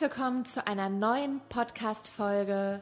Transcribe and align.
Willkommen 0.00 0.46
zu 0.46 0.66
einer 0.66 0.88
neuen 0.88 1.42
Podcast-Folge 1.50 2.80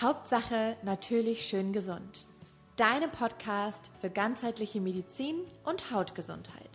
Hauptsache 0.00 0.76
natürlich 0.82 1.46
schön 1.46 1.72
gesund. 1.72 2.26
Deinem 2.74 3.08
Podcast 3.12 3.92
für 4.00 4.10
ganzheitliche 4.10 4.80
Medizin 4.80 5.36
und 5.62 5.92
Hautgesundheit. 5.92 6.70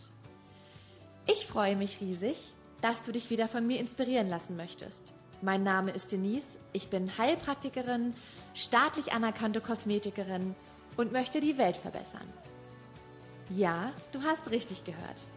Ich 1.27 1.45
freue 1.45 1.75
mich 1.75 1.99
riesig, 1.99 2.53
dass 2.81 3.01
du 3.01 3.11
dich 3.11 3.29
wieder 3.31 3.49
von 3.49 3.67
mir 3.67 3.81
inspirieren 3.81 4.29
lassen 4.29 4.55
möchtest. 4.55 5.13
Mein 5.41 5.63
Name 5.63 5.91
ist 5.91 6.13
Denise, 6.13 6.57
ich 6.71 6.89
bin 6.89 7.17
Heilpraktikerin, 7.17 8.15
staatlich 8.53 9.11
anerkannte 9.11 9.59
Kosmetikerin 9.59 10.55
und 10.95 11.11
möchte 11.11 11.41
die 11.41 11.57
Welt 11.57 11.75
verbessern. 11.75 12.31
Ja, 13.49 13.91
du 14.13 14.21
hast 14.21 14.49
richtig 14.51 14.85
gehört. 14.85 15.27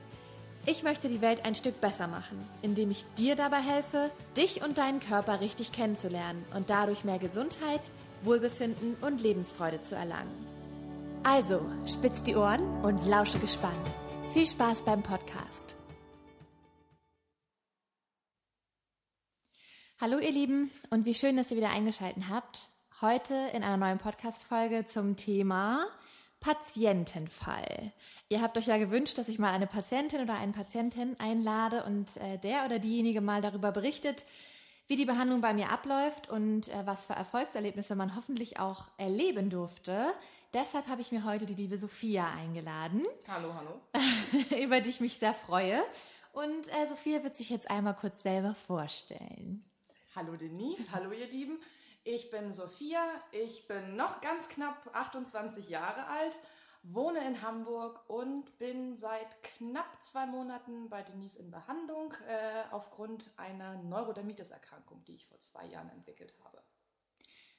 Ich 0.66 0.82
möchte 0.82 1.08
die 1.08 1.20
Welt 1.20 1.44
ein 1.44 1.54
Stück 1.54 1.78
besser 1.82 2.06
machen, 2.06 2.42
indem 2.62 2.90
ich 2.90 3.04
dir 3.18 3.36
dabei 3.36 3.60
helfe, 3.60 4.10
dich 4.34 4.64
und 4.64 4.78
deinen 4.78 4.98
Körper 4.98 5.42
richtig 5.42 5.72
kennenzulernen 5.72 6.42
und 6.54 6.70
dadurch 6.70 7.04
mehr 7.04 7.18
Gesundheit, 7.18 7.82
Wohlbefinden 8.22 8.96
und 9.02 9.20
Lebensfreude 9.20 9.82
zu 9.82 9.94
erlangen. 9.94 10.32
Also, 11.22 11.60
spitz 11.86 12.22
die 12.22 12.34
Ohren 12.34 12.82
und 12.82 13.06
lausche 13.06 13.38
gespannt. 13.40 13.94
Viel 14.32 14.46
Spaß 14.46 14.86
beim 14.86 15.02
Podcast. 15.02 15.76
Hallo 20.00 20.18
ihr 20.18 20.32
Lieben 20.32 20.70
und 20.88 21.04
wie 21.04 21.14
schön, 21.14 21.36
dass 21.36 21.50
ihr 21.50 21.58
wieder 21.58 21.70
eingeschaltet 21.70 22.24
habt. 22.30 22.70
Heute 23.02 23.34
in 23.52 23.64
einer 23.64 23.76
neuen 23.76 23.98
Podcast-Folge 23.98 24.86
zum 24.86 25.16
Thema 25.16 25.86
Patientenfall. 26.44 27.92
Ihr 28.28 28.42
habt 28.42 28.58
euch 28.58 28.66
ja 28.66 28.76
gewünscht, 28.76 29.16
dass 29.16 29.28
ich 29.28 29.38
mal 29.38 29.52
eine 29.52 29.66
Patientin 29.66 30.20
oder 30.20 30.34
einen 30.34 30.52
Patienten 30.52 31.18
einlade 31.18 31.84
und 31.84 32.18
äh, 32.18 32.36
der 32.38 32.66
oder 32.66 32.78
diejenige 32.78 33.22
mal 33.22 33.40
darüber 33.40 33.72
berichtet, 33.72 34.26
wie 34.86 34.96
die 34.96 35.06
Behandlung 35.06 35.40
bei 35.40 35.54
mir 35.54 35.70
abläuft 35.70 36.28
und 36.28 36.68
äh, 36.68 36.86
was 36.86 37.06
für 37.06 37.14
Erfolgserlebnisse 37.14 37.96
man 37.96 38.14
hoffentlich 38.14 38.58
auch 38.58 38.88
erleben 38.98 39.48
durfte. 39.48 40.12
Deshalb 40.52 40.86
habe 40.86 41.00
ich 41.00 41.12
mir 41.12 41.24
heute 41.24 41.46
die 41.46 41.54
liebe 41.54 41.78
Sophia 41.78 42.26
eingeladen. 42.34 43.04
Hallo, 43.26 43.54
hallo. 43.54 43.80
über 44.62 44.82
die 44.82 44.90
ich 44.90 45.00
mich 45.00 45.18
sehr 45.18 45.32
freue. 45.32 45.82
Und 46.34 46.68
äh, 46.68 46.86
Sophia 46.90 47.24
wird 47.24 47.38
sich 47.38 47.48
jetzt 47.48 47.70
einmal 47.70 47.96
kurz 47.96 48.22
selber 48.22 48.54
vorstellen. 48.54 49.64
Hallo 50.14 50.36
Denise, 50.36 50.92
hallo 50.92 51.10
ihr 51.12 51.26
Lieben. 51.26 51.58
Ich 52.06 52.30
bin 52.30 52.52
Sophia, 52.52 53.02
ich 53.32 53.66
bin 53.66 53.96
noch 53.96 54.20
ganz 54.20 54.50
knapp 54.50 54.90
28 54.92 55.70
Jahre 55.70 56.06
alt, 56.06 56.38
wohne 56.82 57.26
in 57.26 57.40
Hamburg 57.40 57.98
und 58.10 58.58
bin 58.58 58.94
seit 58.94 59.42
knapp 59.42 60.02
zwei 60.02 60.26
Monaten 60.26 60.90
bei 60.90 61.02
Denise 61.02 61.38
in 61.38 61.50
Behandlung 61.50 62.12
äh, 62.28 62.64
aufgrund 62.72 63.30
einer 63.38 63.82
Neurodermitis-Erkrankung, 63.82 65.02
die 65.04 65.14
ich 65.14 65.26
vor 65.26 65.38
zwei 65.38 65.64
Jahren 65.64 65.88
entwickelt 65.88 66.34
habe. 66.44 66.62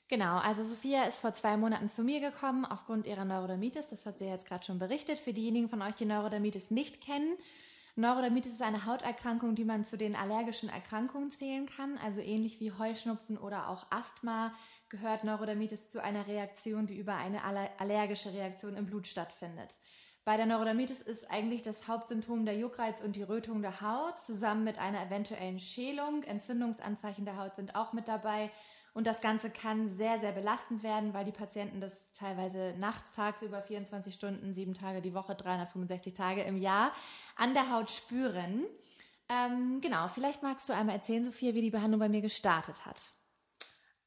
Genau, 0.09 0.37
also 0.37 0.63
Sophia 0.63 1.05
ist 1.05 1.17
vor 1.17 1.33
zwei 1.33 1.57
Monaten 1.57 1.89
zu 1.89 2.03
mir 2.03 2.19
gekommen 2.19 2.65
aufgrund 2.65 3.07
ihrer 3.07 3.25
Neurodermitis. 3.25 3.87
Das 3.87 4.05
hat 4.05 4.19
sie 4.19 4.25
jetzt 4.25 4.45
gerade 4.45 4.63
schon 4.63 4.77
berichtet. 4.77 5.17
Für 5.17 5.33
diejenigen 5.33 5.69
von 5.69 5.81
euch, 5.81 5.95
die 5.95 6.05
Neurodermitis 6.05 6.69
nicht 6.69 7.01
kennen, 7.01 7.35
Neurodermitis 7.97 8.53
ist 8.53 8.61
eine 8.61 8.85
Hauterkrankung, 8.85 9.55
die 9.55 9.63
man 9.63 9.85
zu 9.85 9.97
den 9.97 10.17
allergischen 10.17 10.67
Erkrankungen 10.67 11.31
zählen 11.31 11.65
kann. 11.65 11.97
Also 11.97 12.19
ähnlich 12.19 12.59
wie 12.59 12.73
Heuschnupfen 12.73 13.37
oder 13.37 13.69
auch 13.69 13.85
Asthma 13.89 14.53
gehört 14.89 15.23
Neurodermitis 15.23 15.91
zu 15.91 16.03
einer 16.03 16.27
Reaktion, 16.27 16.87
die 16.87 16.97
über 16.97 17.15
eine 17.15 17.43
allergische 17.79 18.33
Reaktion 18.33 18.75
im 18.75 18.85
Blut 18.85 19.07
stattfindet. 19.07 19.73
Bei 20.25 20.35
der 20.35 20.45
Neurodermitis 20.45 21.01
ist 21.01 21.31
eigentlich 21.31 21.61
das 21.61 21.87
Hauptsymptom 21.87 22.45
der 22.45 22.57
Juckreiz 22.57 22.99
und 22.99 23.15
die 23.15 23.23
Rötung 23.23 23.61
der 23.61 23.79
Haut 23.79 24.19
zusammen 24.19 24.65
mit 24.65 24.77
einer 24.77 25.05
eventuellen 25.05 25.61
Schälung. 25.61 26.23
Entzündungsanzeichen 26.23 27.23
der 27.23 27.37
Haut 27.37 27.55
sind 27.55 27.75
auch 27.75 27.93
mit 27.93 28.09
dabei 28.09 28.51
und 28.95 29.05
das 29.05 29.19
Ganze 29.19 29.49
kann 29.49 29.89
sehr, 29.89 30.19
sehr 30.19 30.31
belastend 30.31 30.81
werden, 30.81 31.13
weil 31.13 31.25
die 31.25 31.33
Patienten 31.33 31.81
das 31.81 32.13
teilweise 32.13 32.73
nachts, 32.77 33.11
tagsüber 33.11 33.61
24 33.61 34.15
Stunden, 34.15 34.53
sieben 34.53 34.73
Tage 34.73 35.01
die 35.01 35.13
Woche, 35.13 35.35
365 35.35 36.13
Tage 36.13 36.43
im 36.43 36.55
Jahr 36.55 36.93
an 37.35 37.53
der 37.53 37.71
Haut 37.73 37.91
spüren. 37.91 38.65
Ähm, 39.27 39.81
genau, 39.81 40.07
vielleicht 40.07 40.43
magst 40.43 40.69
du 40.69 40.73
einmal 40.73 40.95
erzählen, 40.95 41.25
Sophia, 41.25 41.53
wie 41.53 41.61
die 41.61 41.71
Behandlung 41.71 41.99
bei 41.99 42.07
mir 42.07 42.21
gestartet 42.21 42.85
hat. 42.85 43.11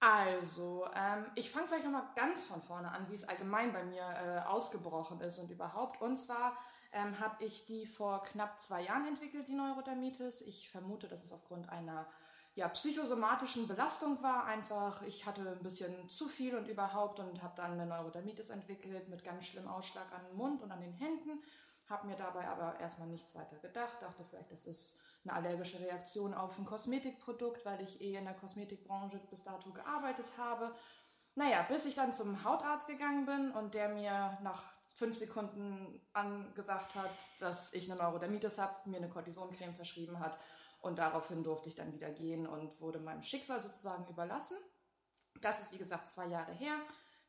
Also, 0.00 0.86
ähm, 0.94 1.26
ich 1.34 1.50
fange 1.50 1.68
vielleicht 1.68 1.84
nochmal 1.84 2.08
ganz 2.16 2.44
von 2.44 2.62
vorne 2.62 2.90
an, 2.90 3.10
wie 3.10 3.14
es 3.14 3.28
allgemein 3.28 3.74
bei 3.74 3.84
mir 3.84 4.02
äh, 4.02 4.48
ausgebrochen 4.48 5.20
ist 5.20 5.36
und 5.36 5.50
überhaupt. 5.50 6.00
Und 6.00 6.16
zwar 6.16 6.56
ähm, 6.92 7.20
habe 7.20 7.44
ich 7.44 7.66
die 7.66 7.84
vor 7.84 8.22
knapp 8.22 8.58
zwei 8.58 8.84
Jahren 8.84 9.06
entwickelt, 9.06 9.48
die 9.48 9.54
Neurodermitis. 9.54 10.40
Ich 10.40 10.70
vermute, 10.70 11.08
dass 11.08 11.22
es 11.24 11.32
aufgrund 11.32 11.68
einer 11.68 12.06
ja, 12.58 12.68
psychosomatischen 12.68 13.68
Belastung 13.68 14.20
war. 14.20 14.44
Einfach, 14.46 15.02
ich 15.02 15.24
hatte 15.26 15.42
ein 15.48 15.62
bisschen 15.62 16.08
zu 16.08 16.26
viel 16.26 16.56
und 16.56 16.66
überhaupt 16.66 17.20
und 17.20 17.40
habe 17.40 17.54
dann 17.56 17.72
eine 17.72 17.86
Neurodermitis 17.86 18.50
entwickelt 18.50 19.08
mit 19.08 19.22
ganz 19.22 19.46
schlimmem 19.46 19.68
Ausschlag 19.68 20.12
an 20.12 20.26
den 20.26 20.36
Mund 20.36 20.60
und 20.62 20.72
an 20.72 20.80
den 20.80 20.92
Händen. 20.92 21.40
Habe 21.88 22.08
mir 22.08 22.16
dabei 22.16 22.48
aber 22.48 22.78
erstmal 22.80 23.06
nichts 23.06 23.36
weiter 23.36 23.56
gedacht. 23.58 24.02
Dachte 24.02 24.24
vielleicht, 24.28 24.50
das 24.50 24.66
ist 24.66 24.98
eine 25.24 25.34
allergische 25.34 25.78
Reaktion 25.78 26.34
auf 26.34 26.58
ein 26.58 26.64
Kosmetikprodukt, 26.64 27.64
weil 27.64 27.80
ich 27.80 28.00
eh 28.00 28.16
in 28.16 28.24
der 28.24 28.34
Kosmetikbranche 28.34 29.20
bis 29.30 29.44
dato 29.44 29.70
gearbeitet 29.70 30.26
habe. 30.36 30.74
Naja, 31.36 31.64
bis 31.68 31.86
ich 31.86 31.94
dann 31.94 32.12
zum 32.12 32.42
Hautarzt 32.42 32.88
gegangen 32.88 33.24
bin 33.24 33.52
und 33.52 33.74
der 33.74 33.88
mir 33.90 34.36
nach 34.42 34.64
fünf 34.96 35.16
Sekunden 35.16 36.04
angesagt 36.12 36.96
hat, 36.96 37.12
dass 37.38 37.72
ich 37.72 37.88
eine 37.88 38.00
Neurodermitis 38.02 38.58
habe, 38.58 38.90
mir 38.90 38.96
eine 38.96 39.08
Cortisoncreme 39.08 39.76
verschrieben 39.76 40.18
hat 40.18 40.36
und 40.80 40.98
daraufhin 40.98 41.42
durfte 41.42 41.68
ich 41.68 41.74
dann 41.74 41.92
wieder 41.92 42.10
gehen 42.10 42.46
und 42.46 42.80
wurde 42.80 42.98
meinem 42.98 43.22
Schicksal 43.22 43.62
sozusagen 43.62 44.06
überlassen. 44.08 44.56
Das 45.40 45.60
ist 45.60 45.72
wie 45.72 45.78
gesagt 45.78 46.08
zwei 46.08 46.26
Jahre 46.26 46.52
her. 46.52 46.74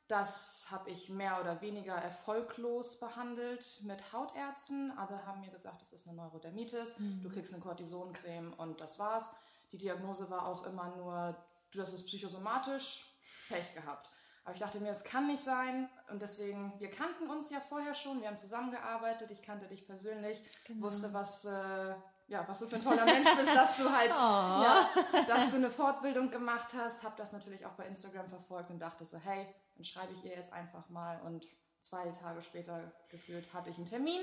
Das 0.08 0.66
habe 0.72 0.90
ich 0.90 1.10
mehr 1.10 1.40
oder 1.40 1.62
weniger 1.62 1.94
erfolglos 1.94 3.00
behandelt 3.00 3.80
mit 3.84 4.12
Hautärzten. 4.12 4.92
Alle 4.98 5.24
haben 5.28 5.42
mir 5.42 5.52
gesagt, 5.52 5.84
das 5.84 5.94
ist 5.94 6.08
eine 6.08 6.18
Neurodermitis, 6.18 6.98
mhm. 6.98 7.22
du 7.22 7.30
kriegst 7.30 7.54
eine 7.54 7.62
Cortisoncreme 7.62 8.54
und 8.54 8.82
das 8.82 8.98
war's. 8.98 9.32
Die 9.72 9.78
Diagnose 9.78 10.28
war 10.32 10.48
auch 10.48 10.66
immer 10.66 10.96
nur, 10.96 11.36
das 11.76 11.94
ist 11.94 12.08
psychosomatisch, 12.08 13.06
Pech 13.50 13.74
gehabt. 13.76 14.10
Aber 14.44 14.56
ich 14.56 14.60
dachte 14.60 14.80
mir, 14.80 14.90
es 14.90 15.04
kann 15.04 15.28
nicht 15.28 15.44
sein. 15.44 15.88
Und 16.10 16.24
deswegen, 16.24 16.74
wir 16.80 16.90
kannten 16.90 17.30
uns 17.30 17.52
ja 17.52 17.60
vorher 17.60 17.94
schon, 17.94 18.20
wir 18.22 18.30
haben 18.30 18.40
zusammengearbeitet, 18.40 19.30
ich 19.30 19.44
kannte 19.44 19.68
dich 19.68 19.86
persönlich, 19.86 20.42
genau. 20.66 20.88
wusste, 20.88 21.14
was 21.14 21.46
äh, 21.46 21.94
ja, 22.30 22.48
was 22.48 22.60
du 22.60 22.68
für 22.68 22.76
ein 22.76 22.84
toller 22.84 23.06
Mensch 23.06 23.28
bist, 23.36 23.56
dass 23.56 23.78
du 23.78 23.92
halt, 23.92 24.12
oh. 24.12 24.16
ja, 24.16 24.90
dass 25.28 25.50
du 25.50 25.58
eine 25.58 25.72
Fortbildung 25.72 26.30
gemacht 26.30 26.70
hast, 26.78 27.04
habe 27.04 27.16
das 27.18 27.34
natürlich 27.34 27.66
auch 27.66 27.74
bei 27.74 27.86
Instagram 27.86 28.30
verfolgt 28.30 28.70
und 28.70 28.80
dachte 28.80 29.04
so, 29.04 29.18
hey, 29.18 29.48
dann 29.76 29.84
schreibe 29.84 30.14
ich 30.14 30.24
ihr 30.24 30.36
jetzt 30.36 30.54
einfach 30.54 30.88
mal. 30.90 31.20
Und 31.22 31.46
zwei 31.82 32.10
Tage 32.12 32.42
später 32.42 32.92
gefühlt 33.10 33.52
hatte 33.54 33.72
ich 33.72 33.78
einen 33.78 33.90
Termin. 33.90 34.22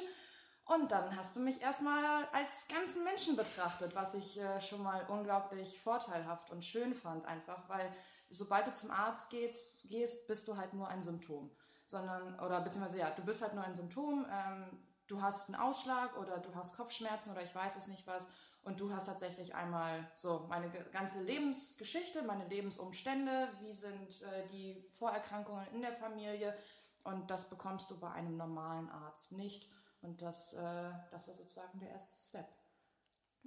Und 0.67 0.91
dann 0.91 1.17
hast 1.17 1.37
du 1.37 1.41
mich 1.41 1.61
erstmal 1.61 2.27
als 2.33 2.67
ganzen 2.69 3.05
Menschen 3.05 3.37
betrachtet, 3.37 3.95
was 3.95 4.15
ich 4.15 4.39
äh, 4.39 4.61
schon 4.61 4.83
mal 4.83 5.05
unglaublich 5.09 5.81
vorteilhaft 5.81 6.51
und 6.51 6.65
schön 6.65 6.95
fand 6.95 7.25
einfach, 7.25 7.69
weil 7.69 7.93
sobald 8.31 8.67
du 8.67 8.73
zum 8.73 8.91
Arzt 8.91 9.31
gehst, 9.31 9.81
gehst 9.85 10.27
bist 10.27 10.49
du 10.49 10.57
halt 10.57 10.75
nur 10.75 10.89
ein 10.89 11.03
Symptom. 11.03 11.51
Sondern, 11.85 12.39
oder 12.41 12.61
beziehungsweise 12.61 12.99
ja, 12.99 13.11
du 13.11 13.23
bist 13.23 13.43
halt 13.43 13.55
nur 13.55 13.63
ein 13.63 13.77
Symptom, 13.77 14.27
ähm, 14.29 14.79
du 15.07 15.23
hast 15.23 15.49
einen 15.49 15.61
Ausschlag 15.61 16.17
oder 16.19 16.39
du 16.39 16.55
hast 16.55 16.77
Kopfschmerzen 16.77 17.33
oder 17.33 17.43
ich 17.43 17.55
weiß 17.55 17.77
es 17.77 17.87
nicht 17.89 18.07
was 18.07 18.27
und 18.63 18.81
du 18.81 18.93
hast 18.93 19.07
tatsächlich 19.07 19.55
einmal 19.55 20.11
so 20.15 20.47
meine 20.49 20.69
ganze 20.93 21.23
Lebensgeschichte, 21.23 22.23
meine 22.23 22.47
Lebensumstände, 22.49 23.49
wie 23.61 23.73
sind 23.73 24.23
äh, 24.23 24.47
die 24.49 24.85
Vorerkrankungen 24.99 25.67
in 25.73 25.83
der 25.83 25.93
Familie 25.93 26.57
und 27.05 27.31
das 27.31 27.49
bekommst 27.49 27.91
du 27.91 27.99
bei 27.99 28.11
einem 28.11 28.37
normalen 28.37 28.91
Arzt 28.91 29.33
nicht 29.33 29.69
und 30.03 30.21
das, 30.23 30.53
äh, 30.55 30.91
das 31.11 31.29
war 31.29 31.35
sozusagen 31.35 31.79
der 31.79 31.91
erste 31.91 32.19
Step. 32.19 32.49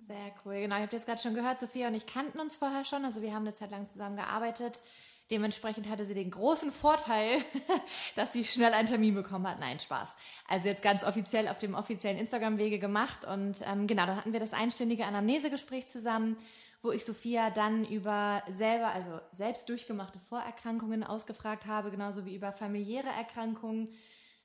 Sehr 0.07 0.33
cool, 0.45 0.61
genau. 0.61 0.77
Ich 0.77 0.83
habe 0.83 0.95
jetzt 0.95 1.05
gerade 1.05 1.21
schon 1.21 1.35
gehört, 1.35 1.59
Sophia 1.59 1.89
und 1.89 1.93
ich 1.93 2.05
kannten 2.05 2.39
uns 2.39 2.57
vorher 2.57 2.85
schon, 2.85 3.03
also 3.03 3.21
wir 3.21 3.33
haben 3.33 3.45
eine 3.45 3.55
Zeit 3.55 3.71
lang 3.71 3.89
zusammen 3.89 4.15
gearbeitet. 4.15 4.81
Dementsprechend 5.31 5.87
hatte 5.87 6.05
sie 6.05 6.15
den 6.15 6.31
großen 6.31 6.71
Vorteil, 6.71 7.43
dass 8.15 8.33
sie 8.33 8.43
schnell 8.43 8.73
einen 8.73 8.87
Termin 8.87 9.13
bekommen 9.13 9.47
hat. 9.47 9.59
Nein, 9.59 9.79
Spaß. 9.79 10.09
Also 10.47 10.67
jetzt 10.67 10.81
ganz 10.81 11.03
offiziell 11.03 11.47
auf 11.47 11.59
dem 11.59 11.75
offiziellen 11.75 12.17
Instagram-Wege 12.17 12.79
gemacht. 12.79 13.25
Und 13.25 13.57
ähm, 13.65 13.85
genau, 13.85 14.07
dann 14.07 14.15
hatten 14.15 14.33
wir 14.33 14.39
das 14.39 14.53
einstündige 14.53 15.05
Anamnesegespräch 15.05 15.87
zusammen, 15.87 16.35
wo 16.81 16.91
ich 16.91 17.05
Sophia 17.05 17.51
dann 17.51 17.85
über 17.85 18.41
selber, 18.49 18.87
also 18.87 19.19
selbst 19.31 19.69
durchgemachte 19.69 20.19
Vorerkrankungen 20.29 21.03
ausgefragt 21.03 21.67
habe, 21.67 21.91
genauso 21.91 22.25
wie 22.25 22.35
über 22.35 22.51
familiäre 22.51 23.09
Erkrankungen 23.09 23.89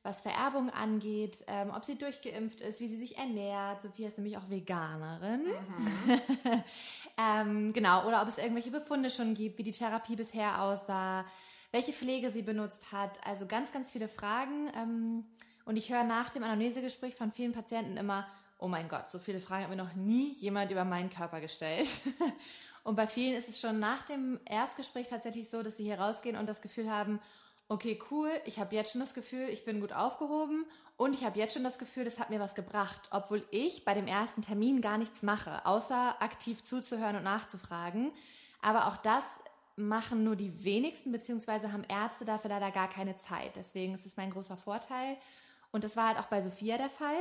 was 0.04 0.20
Vererbung 0.20 0.68
angeht, 0.70 1.38
ähm, 1.46 1.72
ob 1.74 1.84
sie 1.84 1.96
durchgeimpft 1.96 2.60
ist, 2.60 2.78
wie 2.80 2.88
sie 2.88 2.98
sich 2.98 3.16
ernährt. 3.16 3.80
Sophia 3.80 4.06
ist 4.06 4.18
nämlich 4.18 4.36
auch 4.36 4.48
Veganerin. 4.50 5.46
Mhm. 5.46 6.20
ähm, 7.18 7.72
genau, 7.72 8.06
oder 8.06 8.20
ob 8.20 8.28
es 8.28 8.36
irgendwelche 8.36 8.70
Befunde 8.70 9.08
schon 9.08 9.32
gibt, 9.32 9.56
wie 9.58 9.62
die 9.62 9.72
Therapie 9.72 10.14
bisher 10.14 10.60
aussah, 10.60 11.24
welche 11.72 11.92
Pflege 11.92 12.30
sie 12.30 12.42
benutzt 12.42 12.92
hat. 12.92 13.18
Also 13.26 13.46
ganz, 13.46 13.72
ganz 13.72 13.90
viele 13.90 14.08
Fragen. 14.08 14.70
Ähm, 14.76 15.24
und 15.64 15.76
ich 15.76 15.90
höre 15.90 16.04
nach 16.04 16.28
dem 16.28 16.42
Anamnesegespräch 16.42 17.14
von 17.14 17.32
vielen 17.32 17.52
Patienten 17.52 17.96
immer, 17.96 18.26
oh 18.58 18.68
mein 18.68 18.90
Gott, 18.90 19.10
so 19.10 19.18
viele 19.18 19.40
Fragen 19.40 19.64
hat 19.64 19.70
mir 19.70 19.76
noch 19.76 19.94
nie 19.94 20.32
jemand 20.34 20.70
über 20.70 20.84
meinen 20.84 21.08
Körper 21.08 21.40
gestellt. 21.40 21.88
Und 22.84 22.96
bei 22.96 23.06
vielen 23.06 23.34
ist 23.34 23.48
es 23.48 23.58
schon 23.58 23.80
nach 23.80 24.02
dem 24.02 24.38
Erstgespräch 24.44 25.06
tatsächlich 25.06 25.48
so, 25.48 25.62
dass 25.62 25.78
sie 25.78 25.84
hier 25.84 25.98
rausgehen 25.98 26.36
und 26.36 26.46
das 26.46 26.60
Gefühl 26.60 26.90
haben, 26.90 27.18
okay, 27.68 27.98
cool, 28.10 28.30
ich 28.44 28.58
habe 28.58 28.74
jetzt 28.74 28.92
schon 28.92 29.00
das 29.00 29.14
Gefühl, 29.14 29.48
ich 29.48 29.64
bin 29.64 29.80
gut 29.80 29.92
aufgehoben 29.92 30.66
und 30.96 31.14
ich 31.14 31.24
habe 31.24 31.38
jetzt 31.38 31.54
schon 31.54 31.64
das 31.64 31.78
Gefühl, 31.78 32.04
das 32.04 32.18
hat 32.18 32.30
mir 32.30 32.40
was 32.40 32.54
gebracht, 32.54 33.08
obwohl 33.10 33.44
ich 33.50 33.84
bei 33.84 33.94
dem 33.94 34.06
ersten 34.06 34.42
Termin 34.42 34.80
gar 34.80 34.98
nichts 34.98 35.22
mache, 35.22 35.64
außer 35.66 36.22
aktiv 36.22 36.62
zuzuhören 36.62 37.16
und 37.16 37.24
nachzufragen. 37.24 38.12
Aber 38.60 38.86
auch 38.86 38.96
das 38.98 39.24
machen 39.76 40.22
nur 40.24 40.36
die 40.36 40.62
wenigsten, 40.62 41.10
beziehungsweise 41.10 41.72
haben 41.72 41.84
Ärzte 41.84 42.24
dafür 42.24 42.50
leider 42.50 42.70
gar 42.70 42.88
keine 42.88 43.16
Zeit. 43.16 43.56
Deswegen 43.56 43.94
ist 43.94 44.06
es 44.06 44.16
mein 44.16 44.30
großer 44.30 44.56
Vorteil. 44.56 45.16
Und 45.72 45.82
das 45.82 45.96
war 45.96 46.08
halt 46.08 46.18
auch 46.18 46.26
bei 46.26 46.40
Sophia 46.40 46.78
der 46.78 46.90
Fall. 46.90 47.20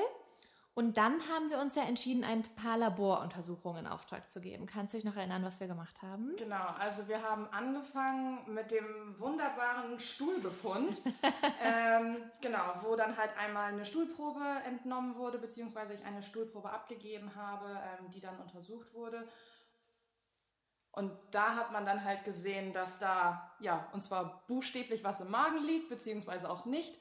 Und 0.76 0.98
dann 0.98 1.22
haben 1.30 1.52
wir 1.52 1.60
uns 1.60 1.76
ja 1.76 1.84
entschieden, 1.84 2.24
ein 2.24 2.42
paar 2.56 2.80
Laboruntersuchungen 2.80 3.86
in 3.86 3.92
Auftrag 3.92 4.32
zu 4.32 4.42
geben. 4.42 4.66
Kannst 4.66 4.94
du 4.94 4.98
dich 4.98 5.06
noch 5.06 5.16
erinnern, 5.16 5.44
was 5.44 5.60
wir 5.60 5.68
gemacht 5.68 6.02
haben? 6.02 6.36
Genau, 6.36 6.66
also 6.80 7.08
wir 7.08 7.22
haben 7.22 7.48
angefangen 7.52 8.40
mit 8.52 8.72
dem 8.72 9.20
wunderbaren 9.20 10.00
Stuhlbefund. 10.00 10.98
ähm, 11.64 12.18
genau, 12.42 12.64
wo 12.82 12.96
dann 12.96 13.16
halt 13.18 13.30
einmal 13.38 13.72
eine 13.72 13.86
Stuhlprobe 13.86 14.42
entnommen 14.66 15.16
wurde, 15.16 15.38
beziehungsweise 15.38 15.94
ich 15.94 16.04
eine 16.06 16.24
Stuhlprobe 16.24 16.72
abgegeben 16.72 17.36
habe, 17.36 17.68
ähm, 17.68 18.10
die 18.10 18.20
dann 18.20 18.40
untersucht 18.40 18.96
wurde. 18.96 19.28
Und 20.92 21.12
da 21.30 21.56
hat 21.56 21.72
man 21.72 21.86
dann 21.86 22.04
halt 22.04 22.24
gesehen, 22.24 22.74
dass 22.74 22.98
da, 22.98 23.56
ja, 23.60 23.90
und 23.94 24.02
zwar 24.02 24.44
buchstäblich 24.48 25.04
was 25.04 25.22
im 25.22 25.30
Magen 25.30 25.64
liegt, 25.64 25.90
beziehungsweise 25.90 26.50
auch 26.50 26.66
nicht 26.66 27.00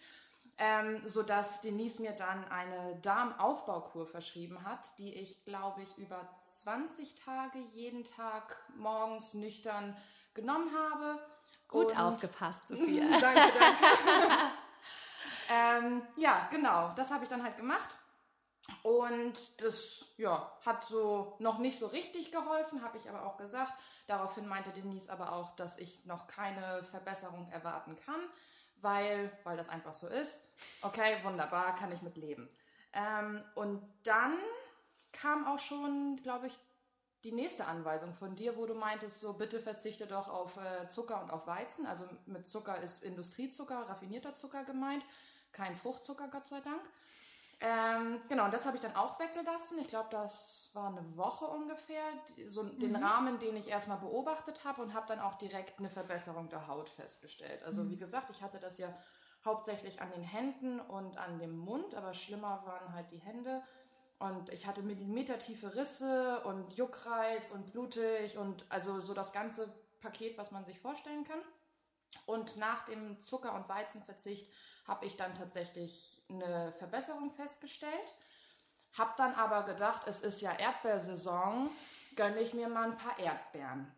ähm, 0.58 1.02
sodass 1.06 1.60
Denise 1.60 2.00
mir 2.00 2.12
dann 2.12 2.44
eine 2.50 2.96
Darmaufbaukur 3.02 4.06
verschrieben 4.06 4.64
hat, 4.64 4.96
die 4.98 5.12
ich, 5.14 5.44
glaube 5.44 5.82
ich, 5.82 5.98
über 5.98 6.28
20 6.40 7.14
Tage 7.14 7.58
jeden 7.58 8.04
Tag 8.04 8.56
morgens 8.76 9.34
nüchtern 9.34 9.96
genommen 10.34 10.70
habe. 10.76 11.18
Gut 11.68 11.90
Und 11.90 11.98
aufgepasst, 11.98 12.60
Sophia. 12.68 13.18
danke, 13.18 13.52
danke. 13.58 14.52
ähm, 15.50 16.02
ja, 16.16 16.48
genau, 16.50 16.92
das 16.96 17.10
habe 17.10 17.24
ich 17.24 17.30
dann 17.30 17.42
halt 17.42 17.56
gemacht. 17.56 17.88
Und 18.82 19.60
das 19.60 20.06
ja, 20.18 20.52
hat 20.64 20.84
so 20.84 21.34
noch 21.40 21.58
nicht 21.58 21.78
so 21.78 21.86
richtig 21.86 22.30
geholfen, 22.30 22.82
habe 22.82 22.96
ich 22.98 23.08
aber 23.08 23.26
auch 23.26 23.36
gesagt. 23.36 23.72
Daraufhin 24.06 24.46
meinte 24.46 24.70
Denise 24.70 25.10
aber 25.10 25.32
auch, 25.32 25.56
dass 25.56 25.78
ich 25.78 26.04
noch 26.04 26.28
keine 26.28 26.84
Verbesserung 26.84 27.50
erwarten 27.50 27.96
kann 27.96 28.20
weil, 28.82 29.30
weil 29.44 29.56
das 29.56 29.68
einfach 29.68 29.92
so 29.92 30.08
ist. 30.08 30.42
Okay, 30.82 31.16
wunderbar, 31.22 31.74
kann 31.76 31.92
ich 31.92 32.02
mit 32.02 32.16
leben. 32.16 32.48
Ähm, 32.92 33.42
und 33.54 33.82
dann 34.04 34.36
kam 35.12 35.46
auch 35.46 35.58
schon, 35.58 36.16
glaube 36.22 36.48
ich, 36.48 36.58
die 37.24 37.32
nächste 37.32 37.66
Anweisung 37.66 38.14
von 38.14 38.34
dir, 38.34 38.56
wo 38.56 38.66
du 38.66 38.74
meintest, 38.74 39.20
so 39.20 39.34
bitte 39.34 39.60
verzichte 39.60 40.06
doch 40.06 40.28
auf 40.28 40.56
äh, 40.56 40.88
Zucker 40.88 41.22
und 41.22 41.30
auf 41.30 41.46
Weizen. 41.46 41.86
Also 41.86 42.04
mit 42.26 42.48
Zucker 42.48 42.80
ist 42.82 43.04
Industriezucker, 43.04 43.88
raffinierter 43.88 44.34
Zucker 44.34 44.64
gemeint, 44.64 45.04
kein 45.52 45.76
Fruchtzucker, 45.76 46.28
Gott 46.28 46.48
sei 46.48 46.60
Dank. 46.60 46.82
Ähm, 47.64 48.20
genau, 48.28 48.46
und 48.46 48.52
das 48.52 48.66
habe 48.66 48.76
ich 48.76 48.82
dann 48.82 48.96
auch 48.96 49.20
weggelassen. 49.20 49.78
Ich 49.78 49.86
glaube, 49.86 50.08
das 50.10 50.70
war 50.74 50.88
eine 50.88 51.16
Woche 51.16 51.44
ungefähr. 51.44 52.02
So 52.44 52.64
mhm. 52.64 52.80
den 52.80 52.96
Rahmen, 52.96 53.38
den 53.38 53.56
ich 53.56 53.68
erstmal 53.68 53.98
beobachtet 53.98 54.64
habe 54.64 54.82
und 54.82 54.94
habe 54.94 55.06
dann 55.06 55.20
auch 55.20 55.38
direkt 55.38 55.78
eine 55.78 55.88
Verbesserung 55.88 56.48
der 56.48 56.66
Haut 56.66 56.90
festgestellt. 56.90 57.62
Also 57.62 57.84
mhm. 57.84 57.90
wie 57.90 57.96
gesagt, 57.96 58.30
ich 58.30 58.42
hatte 58.42 58.58
das 58.58 58.78
ja 58.78 58.92
hauptsächlich 59.44 60.02
an 60.02 60.10
den 60.10 60.24
Händen 60.24 60.80
und 60.80 61.16
an 61.18 61.38
dem 61.38 61.56
Mund, 61.56 61.94
aber 61.94 62.14
schlimmer 62.14 62.64
waren 62.66 62.92
halt 62.94 63.12
die 63.12 63.20
Hände. 63.20 63.62
Und 64.18 64.50
ich 64.50 64.66
hatte 64.66 64.82
millimetertiefe 64.82 65.76
Risse 65.76 66.40
und 66.44 66.72
Juckreiz 66.74 67.52
und 67.52 67.70
blutig 67.70 68.38
und 68.38 68.66
also 68.70 69.00
so 69.00 69.14
das 69.14 69.32
ganze 69.32 69.72
Paket, 70.00 70.36
was 70.36 70.50
man 70.50 70.64
sich 70.64 70.80
vorstellen 70.80 71.22
kann. 71.22 71.40
Und 72.26 72.56
nach 72.56 72.84
dem 72.86 73.20
Zucker- 73.20 73.54
und 73.54 73.68
Weizenverzicht 73.68 74.50
habe 74.86 75.06
ich 75.06 75.16
dann 75.16 75.34
tatsächlich 75.34 76.22
eine 76.28 76.72
Verbesserung 76.78 77.30
festgestellt. 77.32 78.16
Habe 78.98 79.12
dann 79.16 79.34
aber 79.34 79.62
gedacht, 79.62 80.02
es 80.06 80.20
ist 80.20 80.40
ja 80.40 80.52
Erdbeersaison, 80.52 81.70
gönne 82.16 82.40
ich 82.40 82.52
mir 82.52 82.68
mal 82.68 82.90
ein 82.90 82.96
paar 82.96 83.18
Erdbeeren. 83.18 83.90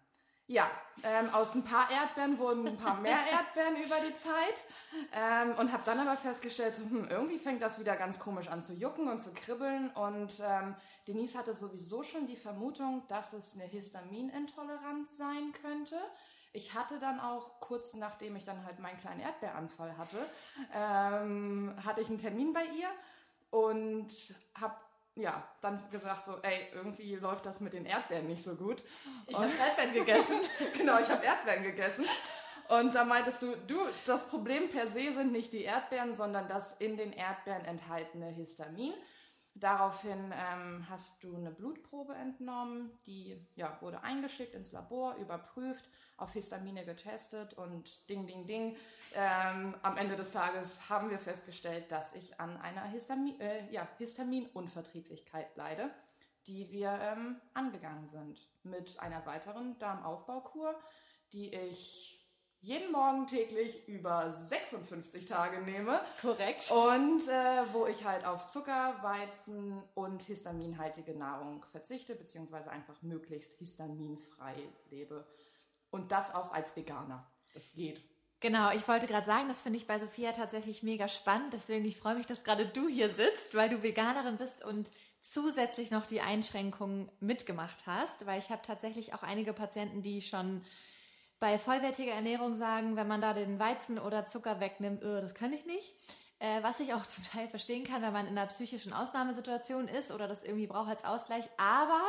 Ja, 0.46 0.70
ähm, 1.02 1.30
aus 1.32 1.54
ein 1.54 1.64
paar 1.64 1.90
Erdbeeren 1.90 2.38
wurden 2.38 2.68
ein 2.68 2.76
paar 2.76 3.00
mehr 3.00 3.16
Erdbeeren 3.32 3.82
über 3.82 3.96
die 4.00 4.14
Zeit 4.14 4.64
ähm, 5.12 5.54
und 5.58 5.72
habe 5.72 5.82
dann 5.86 5.98
aber 5.98 6.18
festgestellt, 6.18 6.76
hm, 6.76 7.08
irgendwie 7.08 7.38
fängt 7.38 7.62
das 7.62 7.80
wieder 7.80 7.96
ganz 7.96 8.20
komisch 8.20 8.48
an 8.48 8.62
zu 8.62 8.74
jucken 8.74 9.08
und 9.08 9.22
zu 9.22 9.32
kribbeln 9.32 9.88
und 9.90 10.42
ähm, 10.44 10.76
Denise 11.08 11.38
hatte 11.38 11.54
sowieso 11.54 12.02
schon 12.02 12.26
die 12.26 12.36
Vermutung, 12.36 13.04
dass 13.08 13.32
es 13.32 13.54
eine 13.54 13.64
Histaminintoleranz 13.64 15.16
sein 15.16 15.52
könnte. 15.62 15.98
Ich 16.54 16.72
hatte 16.72 16.98
dann 16.98 17.20
auch 17.20 17.60
kurz 17.60 17.94
nachdem 17.94 18.36
ich 18.36 18.44
dann 18.44 18.64
halt 18.64 18.78
meinen 18.78 18.98
kleinen 18.98 19.20
Erdbeeranfall 19.20 19.98
hatte, 19.98 20.18
ähm, 20.72 21.74
hatte 21.84 22.00
ich 22.00 22.08
einen 22.08 22.18
Termin 22.18 22.52
bei 22.52 22.64
ihr 22.64 22.88
und 23.50 24.12
habe 24.58 24.76
ja, 25.16 25.48
dann 25.60 25.90
gesagt 25.90 26.24
so, 26.24 26.38
ey, 26.42 26.68
irgendwie 26.72 27.16
läuft 27.16 27.46
das 27.46 27.60
mit 27.60 27.72
den 27.72 27.86
Erdbeeren 27.86 28.26
nicht 28.26 28.42
so 28.42 28.56
gut. 28.56 28.82
Ich 29.26 29.36
habe 29.36 29.50
Erdbeeren 29.50 29.92
gegessen. 29.92 30.36
genau, 30.76 30.98
ich 30.98 31.08
habe 31.08 31.24
Erdbeeren 31.24 31.62
gegessen. 31.62 32.04
Und 32.68 32.94
da 32.94 33.04
meintest 33.04 33.42
du, 33.42 33.54
du, 33.66 33.78
das 34.06 34.28
Problem 34.28 34.70
per 34.70 34.88
se 34.88 35.12
sind 35.12 35.32
nicht 35.32 35.52
die 35.52 35.62
Erdbeeren, 35.62 36.14
sondern 36.14 36.48
das 36.48 36.72
in 36.78 36.96
den 36.96 37.12
Erdbeeren 37.12 37.64
enthaltene 37.64 38.28
Histamin. 38.28 38.94
Daraufhin 39.54 40.32
ähm, 40.32 40.86
hast 40.88 41.22
du 41.22 41.36
eine 41.36 41.52
Blutprobe 41.52 42.14
entnommen, 42.14 42.90
die 43.06 43.40
ja, 43.54 43.78
wurde 43.80 44.02
eingeschickt 44.02 44.54
ins 44.54 44.72
Labor, 44.72 45.14
überprüft, 45.16 45.88
auf 46.16 46.32
Histamine 46.32 46.84
getestet 46.84 47.54
und 47.54 48.08
ding, 48.08 48.26
ding, 48.26 48.46
ding. 48.46 48.76
Ähm, 49.14 49.74
am 49.82 49.96
Ende 49.96 50.16
des 50.16 50.32
Tages 50.32 50.88
haben 50.88 51.10
wir 51.10 51.18
festgestellt, 51.18 51.90
dass 51.90 52.14
ich 52.14 52.40
an 52.40 52.56
einer 52.56 52.84
Histamin, 52.84 53.38
äh, 53.40 53.70
ja, 53.70 53.86
Histaminunverträglichkeit 53.98 55.56
leide, 55.56 55.90
die 56.46 56.70
wir 56.70 56.90
ähm, 57.00 57.40
angegangen 57.54 58.06
sind 58.08 58.40
mit 58.64 58.98
einer 59.00 59.24
weiteren 59.26 59.78
Darmaufbaukur, 59.78 60.74
die 61.32 61.52
ich 61.54 62.14
jeden 62.64 62.92
Morgen 62.92 63.26
täglich 63.26 63.86
über 63.88 64.32
56 64.32 65.26
Tage 65.26 65.60
nehme. 65.60 66.00
Korrekt. 66.22 66.70
Und 66.70 67.28
äh, 67.28 67.72
wo 67.74 67.86
ich 67.86 68.06
halt 68.06 68.24
auf 68.24 68.46
Zucker, 68.46 68.96
Weizen 69.02 69.82
und 69.92 70.22
histaminhaltige 70.22 71.14
Nahrung 71.14 71.62
verzichte, 71.72 72.14
beziehungsweise 72.14 72.70
einfach 72.70 73.02
möglichst 73.02 73.54
histaminfrei 73.58 74.54
lebe. 74.90 75.26
Und 75.94 76.10
das 76.10 76.34
auch 76.34 76.52
als 76.52 76.74
Veganer. 76.74 77.24
Das 77.52 77.72
geht. 77.72 78.02
Genau, 78.40 78.72
ich 78.72 78.88
wollte 78.88 79.06
gerade 79.06 79.24
sagen, 79.24 79.46
das 79.46 79.62
finde 79.62 79.78
ich 79.78 79.86
bei 79.86 80.00
Sophia 80.00 80.32
tatsächlich 80.32 80.82
mega 80.82 81.06
spannend. 81.06 81.52
Deswegen, 81.52 81.84
ich 81.84 81.96
freue 81.96 82.16
mich, 82.16 82.26
dass 82.26 82.42
gerade 82.42 82.66
du 82.66 82.88
hier 82.88 83.08
sitzt, 83.10 83.54
weil 83.54 83.68
du 83.68 83.84
Veganerin 83.84 84.36
bist 84.36 84.64
und 84.64 84.90
zusätzlich 85.22 85.92
noch 85.92 86.06
die 86.06 86.20
Einschränkungen 86.20 87.08
mitgemacht 87.20 87.86
hast. 87.86 88.26
Weil 88.26 88.40
ich 88.40 88.50
habe 88.50 88.60
tatsächlich 88.62 89.14
auch 89.14 89.22
einige 89.22 89.52
Patienten, 89.52 90.02
die 90.02 90.20
schon 90.20 90.64
bei 91.38 91.58
vollwertiger 91.58 92.12
Ernährung 92.12 92.56
sagen, 92.56 92.96
wenn 92.96 93.06
man 93.06 93.20
da 93.20 93.34
den 93.34 93.60
Weizen 93.60 94.00
oder 94.00 94.26
Zucker 94.26 94.58
wegnimmt, 94.58 95.02
öh, 95.02 95.20
das 95.20 95.34
kann 95.34 95.52
ich 95.52 95.64
nicht. 95.64 95.94
Äh, 96.40 96.60
was 96.62 96.80
ich 96.80 96.92
auch 96.92 97.06
zum 97.06 97.22
Teil 97.22 97.46
verstehen 97.46 97.84
kann, 97.84 98.02
wenn 98.02 98.12
man 98.12 98.26
in 98.26 98.36
einer 98.36 98.48
psychischen 98.48 98.92
Ausnahmesituation 98.92 99.86
ist 99.86 100.10
oder 100.10 100.26
das 100.26 100.42
irgendwie 100.42 100.66
braucht 100.66 100.88
als 100.88 101.04
Ausgleich. 101.04 101.44
Aber 101.56 102.02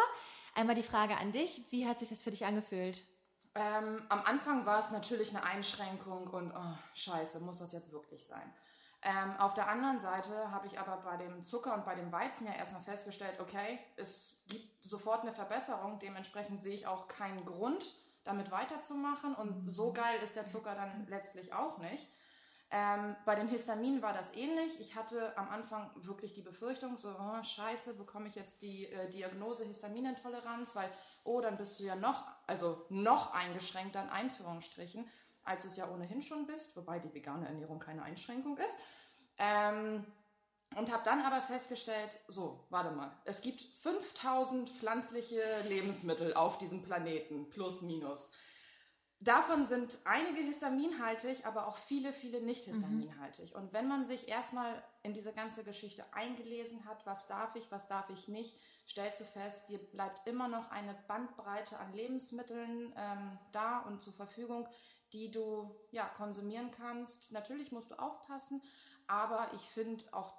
einmal 0.56 0.76
die 0.76 0.82
Frage 0.82 1.18
an 1.18 1.32
dich, 1.32 1.62
wie 1.70 1.88
hat 1.88 2.00
sich 2.00 2.10
das 2.10 2.24
für 2.24 2.32
dich 2.32 2.46
angefühlt? 2.46 3.04
Ähm, 3.56 4.04
am 4.10 4.22
Anfang 4.26 4.66
war 4.66 4.80
es 4.80 4.92
natürlich 4.92 5.30
eine 5.30 5.44
Einschränkung 5.44 6.28
und 6.28 6.52
oh, 6.52 6.78
scheiße, 6.94 7.40
muss 7.40 7.60
das 7.60 7.72
jetzt 7.72 7.92
wirklich 7.92 8.26
sein? 8.26 8.54
Ähm, 9.02 9.38
auf 9.38 9.54
der 9.54 9.70
anderen 9.70 10.00
Seite 10.00 10.52
habe 10.52 10.68
ich 10.68 10.80
aber 10.80 10.98
bei 10.98 11.16
dem 11.18 11.44
Zucker 11.44 11.74
und 11.74 11.86
bei 11.86 11.96
dem 11.96 12.12
Weizen 12.12 12.48
ja 12.48 12.54
erstmal 12.54 12.82
festgestellt, 12.82 13.40
okay, 13.40 13.80
es 13.98 14.44
gibt 14.48 14.84
sofort 14.84 15.22
eine 15.22 15.32
Verbesserung, 15.32 16.00
dementsprechend 16.00 16.60
sehe 16.60 16.74
ich 16.74 16.88
auch 16.88 17.08
keinen 17.08 17.46
Grund, 17.46 17.86
damit 18.24 18.52
weiterzumachen. 18.52 19.36
Und 19.36 19.70
so 19.70 19.94
geil 19.94 20.20
ist 20.22 20.36
der 20.36 20.48
Zucker 20.48 20.76
dann 20.76 21.06
letztlich 21.08 21.54
auch 21.54 21.78
nicht. 21.78 22.08
Ähm, 22.72 23.16
bei 23.26 23.36
den 23.36 23.48
Histaminen 23.48 24.02
war 24.02 24.12
das 24.12 24.36
ähnlich. 24.36 24.80
Ich 24.80 24.96
hatte 24.96 25.38
am 25.38 25.50
Anfang 25.50 25.92
wirklich 25.96 26.34
die 26.34 26.42
Befürchtung, 26.42 26.98
so, 26.98 27.10
oh, 27.10 27.44
scheiße, 27.44 27.94
bekomme 27.94 28.28
ich 28.28 28.36
jetzt 28.36 28.64
die 28.64 28.88
äh, 28.88 29.08
Diagnose 29.10 29.66
Histaminintoleranz, 29.66 30.76
weil, 30.76 30.90
oh, 31.26 31.42
dann 31.42 31.58
bist 31.58 31.80
du 31.80 31.84
ja 31.84 31.96
noch, 31.96 32.24
also 32.48 32.86
noch 32.90 33.34
eingeschränkter 33.34 34.02
in 34.02 34.10
Einführungsstrichen, 34.10 35.10
als 35.44 35.66
es 35.66 35.76
ja 35.76 35.90
ohnehin 35.90 36.22
schon 36.22 36.48
bist, 36.48 36.76
wobei 36.78 37.00
die 37.00 37.14
vegane 37.14 37.48
Ernährung 37.48 37.80
keine 37.80 38.04
Einschränkung 38.04 38.58
ist. 38.58 38.78
Ähm, 39.38 40.06
und 40.76 40.92
habe 40.92 41.04
dann 41.04 41.22
aber 41.22 41.42
festgestellt, 41.42 42.10
so, 42.28 42.66
warte 42.70 42.92
mal, 42.92 43.12
es 43.24 43.42
gibt 43.42 43.62
5000 43.62 44.70
pflanzliche 44.70 45.42
Lebensmittel 45.68 46.34
auf 46.34 46.58
diesem 46.58 46.82
Planeten, 46.82 47.50
plus 47.50 47.82
minus. 47.82 48.32
Davon 49.20 49.64
sind 49.64 49.98
einige 50.04 50.42
histaminhaltig, 50.42 51.46
aber 51.46 51.68
auch 51.68 51.78
viele, 51.78 52.12
viele 52.12 52.42
nicht 52.42 52.66
histaminhaltig. 52.66 53.52
Mhm. 53.52 53.62
Und 53.62 53.74
wenn 53.74 53.88
man 53.88 54.06
sich 54.06 54.28
erstmal 54.28 54.84
in 55.04 55.14
diese 55.14 55.32
ganze 55.32 55.64
Geschichte 55.64 56.04
eingelesen 56.14 56.86
hat, 56.86 57.06
was 57.06 57.28
darf 57.28 57.56
ich, 57.56 57.72
was 57.72 57.88
darf 57.88 58.10
ich 58.10 58.28
nicht, 58.28 58.60
stellst 58.88 59.22
du 59.22 59.26
fest, 59.26 59.70
dir 59.70 59.80
bleibt 59.80 60.28
immer 60.28 60.48
noch 60.48 60.70
eine 60.72 60.94
Bandbreite 61.08 61.78
an 61.80 61.94
Lebensmitteln 61.94 62.94
ähm, 62.98 63.40
da 63.52 63.80
und 63.80 64.02
zur 64.02 64.14
Verfügung, 64.14 64.68
die 65.14 65.32
du 65.32 65.76
ja 65.92 66.06
konsumieren 66.06 66.72
kannst. 66.72 67.32
Natürlich 67.32 67.72
musst 67.72 67.92
du 67.92 67.96
aufpassen, 67.96 68.62
aber 69.08 69.50
ich 69.54 69.62
finde 69.62 70.04
auch 70.12 70.34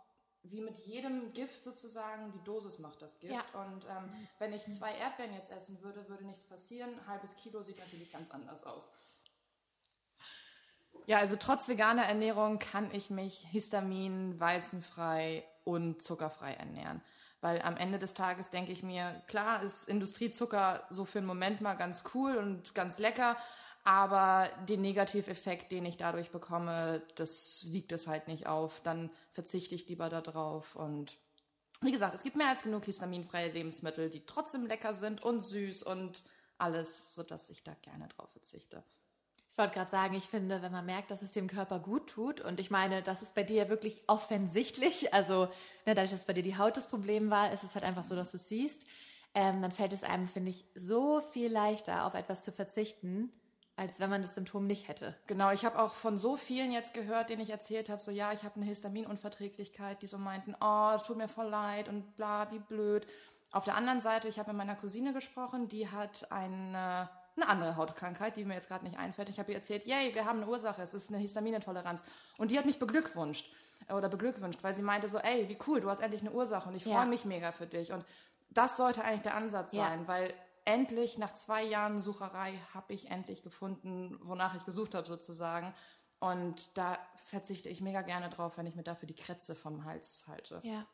wie 0.51 0.61
mit 0.61 0.77
jedem 0.79 1.33
Gift 1.33 1.63
sozusagen, 1.63 2.33
die 2.33 2.43
Dosis 2.45 2.79
macht 2.79 3.03
das 3.03 3.19
Gift. 3.19 3.35
Ja. 3.35 3.45
Und 3.65 3.85
ähm, 3.87 4.29
wenn 4.39 4.53
ich 4.53 4.71
zwei 4.73 4.95
Erdbeeren 4.95 5.35
jetzt 5.35 5.51
essen 5.51 5.83
würde, 5.83 6.09
würde 6.09 6.25
nichts 6.25 6.45
passieren. 6.45 6.91
Ein 6.91 7.07
halbes 7.09 7.37
Kilo 7.37 7.63
sieht 7.63 7.79
natürlich 7.79 8.13
ganz 8.13 8.31
anders 8.31 8.65
aus. 8.65 8.95
Ja, 11.07 11.19
also 11.19 11.37
trotz 11.37 11.69
veganer 11.69 12.05
Ernährung 12.05 12.59
kann 12.59 12.93
ich 12.93 13.11
mich 13.11 13.39
histamin, 13.51 14.41
weizenfrei 14.41 15.45
und 15.65 16.03
zuckerfrei 16.03 16.55
ernähren. 16.55 17.03
Weil 17.47 17.63
am 17.63 17.77
Ende 17.77 18.01
des 18.01 18.13
Tages 18.13 18.51
denke 18.51 18.73
ich 18.73 18.83
mir, 18.83 19.23
klar 19.29 19.63
ist 19.63 19.89
Industriezucker 19.89 20.85
so 20.91 21.05
für 21.05 21.19
einen 21.19 21.29
Moment 21.29 21.61
mal 21.61 21.75
ganz 21.75 22.03
cool 22.13 22.39
und 22.39 22.75
ganz 22.75 22.99
lecker, 22.99 23.37
aber 23.85 24.51
den 24.69 24.81
Negativeffekt, 24.81 25.71
den 25.71 25.87
ich 25.87 25.97
dadurch 25.97 26.33
bekomme, 26.33 27.03
das 27.15 27.67
wiegt 27.69 27.93
es 27.93 28.09
halt 28.09 28.27
nicht 28.27 28.49
auf. 28.49 28.81
Dann 28.81 29.11
verzichte 29.31 29.77
ich 29.77 29.87
lieber 29.87 30.09
darauf. 30.09 30.75
Und 30.75 31.19
wie 31.83 31.93
gesagt, 31.93 32.17
es 32.17 32.25
gibt 32.25 32.35
mehr 32.35 32.49
als 32.49 32.65
genug 32.65 32.85
histaminfreie 32.85 33.53
Lebensmittel, 33.53 34.11
die 34.11 34.27
trotzdem 34.27 34.67
lecker 34.67 34.93
sind 34.93 35.23
und 35.23 35.39
süß 35.39 35.85
und 35.85 36.25
alles, 36.59 37.15
sodass 37.15 37.49
ich 37.49 37.63
da 37.63 37.75
gerne 37.75 38.09
drauf 38.09 38.33
verzichte. 38.33 38.83
Ich 39.57 39.59
wollte 39.59 39.73
gerade 39.73 39.91
sagen, 39.91 40.15
ich 40.15 40.29
finde, 40.29 40.61
wenn 40.61 40.71
man 40.71 40.85
merkt, 40.85 41.11
dass 41.11 41.23
es 41.23 41.33
dem 41.33 41.47
Körper 41.47 41.79
gut 41.79 42.11
tut, 42.11 42.43
und 42.43 42.61
ich 42.61 42.71
meine, 42.71 43.03
das 43.03 43.23
ist 43.23 43.35
bei 43.35 43.43
dir 43.43 43.57
ja 43.57 43.69
wirklich 43.71 44.03
offensichtlich, 44.07 45.15
also 45.15 45.47
ne, 45.87 45.95
dadurch, 45.95 46.11
dass 46.11 46.27
bei 46.27 46.35
dir 46.35 46.43
die 46.43 46.59
Haut 46.59 46.77
das 46.77 46.89
Problem 46.89 47.31
war, 47.31 47.51
ist 47.51 47.65
es 47.65 47.75
halt 47.75 47.83
einfach 47.83 48.05
so, 48.05 48.15
dass 48.15 48.33
du 48.33 48.37
siehst, 48.37 48.87
ähm, 49.33 49.63
dann 49.63 49.73
fällt 49.73 49.95
es 49.95 50.05
einem, 50.05 50.29
finde 50.29 50.51
ich, 50.51 50.67
so 50.75 51.23
viel 51.23 51.51
leichter, 51.51 52.05
auf 52.05 52.13
etwas 52.13 52.43
zu 52.43 52.53
verzichten, 52.53 53.33
als 53.77 53.99
wenn 53.99 54.11
man 54.11 54.21
das 54.21 54.35
Symptom 54.35 54.67
nicht 54.67 54.89
hätte. 54.89 55.17
Genau, 55.27 55.51
ich 55.51 55.65
habe 55.65 55.79
auch 55.79 55.95
von 55.95 56.19
so 56.19 56.37
vielen 56.37 56.71
jetzt 56.71 56.93
gehört, 56.93 57.31
denen 57.31 57.41
ich 57.41 57.49
erzählt 57.49 57.89
habe, 57.89 58.03
so 58.03 58.11
ja, 58.11 58.35
ich 58.35 58.45
habe 58.45 58.57
eine 58.57 58.67
Histaminunverträglichkeit, 58.67 60.03
die 60.03 60.07
so 60.07 60.19
meinten, 60.19 60.55
oh, 60.61 60.99
tut 60.99 61.17
mir 61.17 61.29
voll 61.29 61.49
leid 61.49 61.89
und 61.89 62.15
bla, 62.19 62.53
wie 62.53 62.59
blöd. 62.59 63.07
Auf 63.53 63.65
der 63.65 63.77
anderen 63.77 64.03
Seite, 64.03 64.29
ich 64.29 64.39
habe 64.39 64.51
mit 64.51 64.59
meiner 64.59 64.77
Cousine 64.77 65.15
gesprochen, 65.15 65.69
die 65.69 65.89
hat 65.89 66.31
eine, 66.31 67.09
eine 67.37 67.49
andere 67.49 67.77
Hautkrankheit, 67.77 68.37
die 68.37 68.45
mir 68.45 68.55
jetzt 68.55 68.69
gerade 68.69 68.85
nicht 68.85 68.99
einfällt. 68.99 69.29
Ich 69.29 69.39
habe 69.39 69.53
ihr 69.53 69.57
erzählt, 69.57 69.87
yay, 69.87 70.15
wir 70.15 70.25
haben 70.25 70.43
eine 70.43 70.51
Ursache, 70.51 70.83
es 70.83 70.95
ist 70.95 71.11
eine 71.11 71.19
Histaminintoleranz. 71.19 72.05
Und 72.39 72.51
die 72.51 72.59
hat 72.59 72.67
mich 72.67 72.79
beglückwünscht 72.79 73.51
oder 73.89 74.09
beglückwünscht, 74.09 74.63
weil 74.63 74.75
sie 74.75 74.83
meinte 74.83 75.09
so, 75.09 75.19
ey, 75.19 75.49
wie 75.49 75.59
cool, 75.67 75.81
du 75.81 75.91
hast 75.91 76.01
endlich 76.01 76.23
eine 76.23 76.33
Ursache 76.33 76.69
und 76.69 76.77
ich 76.77 76.85
freue 76.85 76.95
ja. 76.95 77.05
mich 77.05 77.25
mega 77.25 77.53
für 77.53 77.67
dich. 77.67 77.93
Und 77.93 78.05
das 78.51 78.77
sollte 78.77 79.05
eigentlich 79.05 79.23
der 79.23 79.35
Ansatz 79.35 79.73
ja. 79.73 79.85
sein, 79.85 80.09
weil 80.09 80.33
endlich 80.65 81.19
nach 81.19 81.33
zwei 81.33 81.63
Jahren 81.63 82.01
Sucherei 82.01 82.59
habe 82.75 82.93
ich 82.93 83.11
endlich 83.11 83.43
gefunden, 83.43 84.19
wonach 84.23 84.55
ich 84.55 84.65
gesucht 84.65 84.95
habe 84.95 85.07
sozusagen. 85.07 85.75
Und 86.19 86.77
da 86.77 86.99
verzichte 87.27 87.69
ich 87.69 87.81
mega 87.81 88.03
gerne 88.03 88.31
drauf, 88.31 88.57
wenn 88.57 88.67
ich 88.67 88.75
mir 88.75 88.83
dafür 88.83 89.07
die 89.07 89.15
Krätze 89.15 89.55
vom 89.55 89.85
Hals 89.85 90.25
halte. 90.27 90.61
Ja. 90.63 90.87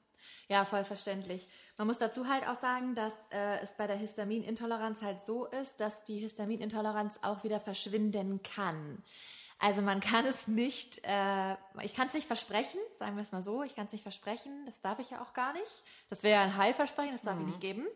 Ja, 0.49 0.65
voll 0.65 0.85
verständlich. 0.85 1.49
Man 1.77 1.87
muss 1.87 1.99
dazu 1.99 2.29
halt 2.29 2.47
auch 2.47 2.61
sagen, 2.61 2.95
dass 2.95 3.13
äh, 3.31 3.61
es 3.61 3.73
bei 3.73 3.87
der 3.87 3.97
Histaminintoleranz 3.97 5.03
halt 5.03 5.21
so 5.23 5.47
ist, 5.47 5.81
dass 5.81 6.05
die 6.05 6.19
Histaminintoleranz 6.19 7.15
auch 7.23 7.45
wieder 7.45 7.61
verschwinden 7.61 8.43
kann. 8.43 9.03
Also 9.59 9.81
man 9.81 10.01
kann 10.01 10.27
es 10.27 10.49
nicht, 10.49 11.01
äh, 11.05 11.53
ich 11.83 11.95
kann 11.95 12.09
es 12.09 12.15
nicht 12.15 12.27
versprechen, 12.27 12.81
sagen 12.97 13.15
wir 13.15 13.23
es 13.23 13.31
mal 13.31 13.45
so, 13.45 13.63
ich 13.63 13.77
kann 13.77 13.87
es 13.87 13.93
nicht 13.93 14.03
versprechen, 14.03 14.67
das 14.67 14.81
darf 14.81 14.99
ich 14.99 15.11
ja 15.11 15.23
auch 15.23 15.35
gar 15.35 15.53
nicht. 15.53 15.85
Das 16.11 16.25
wäre 16.25 16.35
ja 16.35 16.43
ein 16.43 16.57
Heilversprechen, 16.57 17.13
das 17.13 17.23
darf 17.23 17.37
mhm. 17.37 17.43
ich 17.43 17.47
nicht 17.47 17.61
geben. 17.61 17.87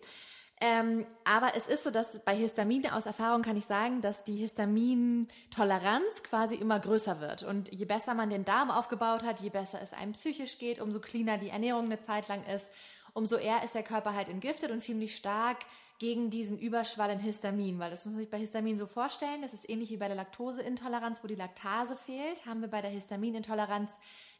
Ähm, 0.58 1.06
aber 1.24 1.54
es 1.54 1.66
ist 1.66 1.84
so, 1.84 1.90
dass 1.90 2.18
bei 2.24 2.34
Histamin 2.34 2.86
aus 2.88 3.04
Erfahrung 3.04 3.42
kann 3.42 3.58
ich 3.58 3.66
sagen, 3.66 4.00
dass 4.00 4.24
die 4.24 4.36
Histamintoleranz 4.36 6.22
quasi 6.22 6.54
immer 6.54 6.80
größer 6.80 7.20
wird. 7.20 7.42
Und 7.42 7.70
je 7.72 7.84
besser 7.84 8.14
man 8.14 8.30
den 8.30 8.46
Darm 8.46 8.70
aufgebaut 8.70 9.22
hat, 9.22 9.40
je 9.40 9.50
besser 9.50 9.82
es 9.82 9.92
einem 9.92 10.12
psychisch 10.12 10.58
geht, 10.58 10.80
umso 10.80 11.00
cleaner 11.00 11.36
die 11.36 11.50
Ernährung 11.50 11.84
eine 11.84 12.00
Zeit 12.00 12.28
lang 12.28 12.42
ist, 12.44 12.66
umso 13.12 13.36
eher 13.36 13.64
ist 13.64 13.74
der 13.74 13.82
Körper 13.82 14.14
halt 14.14 14.30
entgiftet 14.30 14.70
und 14.70 14.80
ziemlich 14.80 15.14
stark 15.14 15.58
gegen 15.98 16.30
diesen 16.30 16.58
Überschwall 16.58 17.10
in 17.10 17.18
Histamin, 17.18 17.78
weil 17.78 17.90
das 17.90 18.04
muss 18.04 18.12
man 18.12 18.22
sich 18.22 18.30
bei 18.30 18.38
Histamin 18.38 18.76
so 18.76 18.86
vorstellen, 18.86 19.40
das 19.42 19.54
ist 19.54 19.68
ähnlich 19.68 19.90
wie 19.90 19.96
bei 19.96 20.08
der 20.08 20.16
Laktoseintoleranz, 20.16 21.22
wo 21.22 21.26
die 21.26 21.34
Laktase 21.34 21.96
fehlt, 21.96 22.44
haben 22.44 22.60
wir 22.60 22.68
bei 22.68 22.82
der 22.82 22.90
Histaminintoleranz 22.90 23.90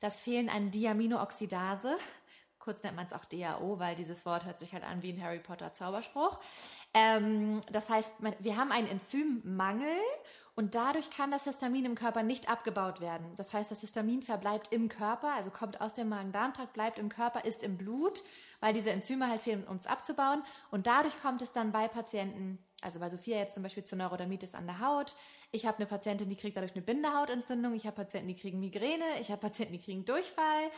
das 0.01 0.21
Fehlen 0.21 0.51
an 0.51 0.71
Diaminooxidase. 0.71 1.97
Kurz 2.67 2.83
nennt 2.83 2.97
man 2.97 3.07
es 3.07 3.13
auch 3.13 3.25
DAO, 3.25 3.79
weil 3.79 3.95
dieses 3.95 4.27
Wort 4.27 4.45
hört 4.45 4.59
sich 4.59 4.73
halt 4.73 4.83
an 4.83 5.01
wie 5.01 5.13
ein 5.13 5.23
Harry 5.23 5.39
Potter 5.39 5.73
Zauberspruch. 5.73 6.41
Ähm, 6.95 7.61
das 7.71 7.89
heißt, 7.89 8.13
wir 8.41 8.57
haben 8.57 8.73
einen 8.73 8.89
Enzymmangel 8.89 10.01
und 10.57 10.75
dadurch 10.75 11.11
kann 11.11 11.31
das 11.31 11.45
Histamin 11.45 11.85
im 11.85 11.95
Körper 11.95 12.25
nicht 12.25 12.49
abgebaut 12.51 13.01
werden. 13.01 13.25
Das 13.37 13.55
heißt, 13.55 13.71
das 13.71 13.83
Histamin 13.83 14.21
verbleibt 14.21 14.73
im 14.73 14.89
Körper, 14.89 15.33
also 15.35 15.51
kommt 15.51 15.81
aus 15.81 15.95
dem 15.95 16.09
Magen-Darm-Trakt, 16.09 16.73
bleibt 16.73 16.99
im 16.99 17.09
Körper, 17.09 17.45
ist 17.45 17.63
im 17.63 17.79
Blut, 17.79 18.25
weil 18.59 18.75
diese 18.75 18.91
Enzyme 18.91 19.29
halt 19.29 19.43
fehlen, 19.43 19.63
um 19.69 19.77
es 19.77 19.87
abzubauen. 19.87 20.43
Und 20.73 20.89
dadurch 20.89 21.21
kommt 21.23 21.43
es 21.43 21.53
dann 21.53 21.71
bei 21.71 21.87
Patienten, 21.87 22.59
also 22.83 22.99
bei 22.99 23.11
Sophia 23.11 23.37
jetzt 23.37 23.55
zum 23.55 23.63
Beispiel 23.63 23.85
zur 23.85 23.99
Neurodermitis 23.99 24.57
an 24.57 24.67
der 24.67 24.81
Haut. 24.81 25.15
Ich 25.53 25.67
habe 25.67 25.77
eine 25.77 25.87
Patientin, 25.87 26.29
die 26.29 26.37
kriegt 26.37 26.57
dadurch 26.57 26.75
eine 26.75 26.83
Bindehautentzündung. 26.83 27.75
Ich 27.75 27.87
habe 27.87 27.95
Patienten, 27.95 28.27
die 28.27 28.37
kriegen 28.37 28.59
Migräne. 28.59 29.05
Ich 29.21 29.31
habe 29.31 29.41
Patienten, 29.41 29.75
die 29.75 29.81
kriegen 29.81 30.05
Durchfall. 30.05 30.73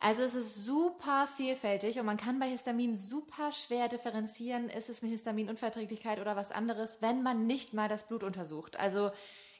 Also 0.00 0.22
es 0.22 0.34
ist 0.34 0.64
super 0.64 1.28
vielfältig 1.36 1.98
und 1.98 2.06
man 2.06 2.16
kann 2.16 2.38
bei 2.38 2.48
Histamin 2.48 2.96
super 2.96 3.50
schwer 3.50 3.88
differenzieren, 3.88 4.68
ist 4.68 4.88
es 4.88 5.02
eine 5.02 5.10
Histaminunverträglichkeit 5.10 6.20
oder 6.20 6.36
was 6.36 6.52
anderes, 6.52 6.98
wenn 7.00 7.22
man 7.22 7.46
nicht 7.46 7.74
mal 7.74 7.88
das 7.88 8.06
Blut 8.06 8.22
untersucht. 8.22 8.78
Also 8.78 9.10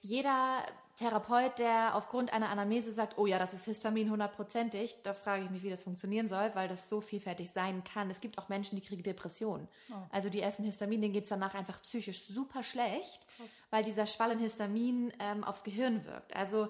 jeder 0.01 0.63
Therapeut, 0.97 1.59
der 1.59 1.95
aufgrund 1.95 2.33
einer 2.33 2.51
Anamnese 2.51 2.93
sagt, 2.93 3.19
oh 3.19 3.27
ja, 3.27 3.39
das 3.39 3.53
ist 3.53 3.65
Histamin 3.65 4.11
hundertprozentig, 4.11 4.97
da 5.05 5.15
frage 5.15 5.45
ich 5.45 5.51
mich, 5.51 5.63
wie 5.63 5.71
das 5.71 5.83
funktionieren 5.83 6.27
soll, 6.27 6.51
weil 6.55 6.67
das 6.67 6.89
so 6.89 7.01
vielfältig 7.01 7.51
sein 7.51 7.85
kann. 7.85 8.11
Es 8.11 8.21
gibt 8.21 8.39
auch 8.39 8.49
Menschen, 8.49 8.77
die 8.77 8.83
kriegen 8.83 9.03
Depressionen. 9.03 9.69
Oh. 9.91 9.95
Also 10.11 10.29
die 10.29 10.43
essen 10.43 10.65
Histamin, 10.65 11.01
denen 11.01 11.13
geht 11.13 11.25
es 11.25 11.31
danach 11.31 11.55
einfach 11.55 11.83
psychisch 11.83 12.25
super 12.25 12.65
schlecht, 12.65 13.27
Krass. 13.37 13.49
weil 13.71 13.85
dieser 13.85 14.07
Schwall 14.07 14.33
in 14.33 14.39
Histamin 14.41 15.13
ähm, 15.21 15.45
aufs 15.45 15.63
Gehirn 15.63 16.05
wirkt. 16.05 16.35
Also 16.35 16.69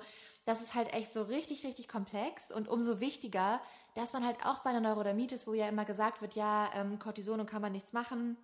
das 0.49 0.63
ist 0.63 0.75
halt 0.75 0.95
echt 0.95 1.13
so 1.13 1.25
richtig, 1.25 1.63
richtig 1.63 1.89
komplex 1.89 2.51
und 2.51 2.69
umso 2.69 3.01
wichtiger, 3.01 3.61
dass 3.95 4.15
man 4.15 4.25
halt 4.25 4.47
auch 4.47 4.61
bei 4.61 4.71
einer 4.71 4.81
Neurodermitis, 4.81 5.47
wo 5.47 5.53
ja 5.53 5.69
immer 5.69 5.85
gesagt 5.85 6.23
wird, 6.23 6.37
ja, 6.37 6.71
ähm, 6.75 6.99
Cortison 6.99 7.45
kann 7.45 7.61
man 7.61 7.71
nichts 7.71 7.93
machen, 7.93 8.39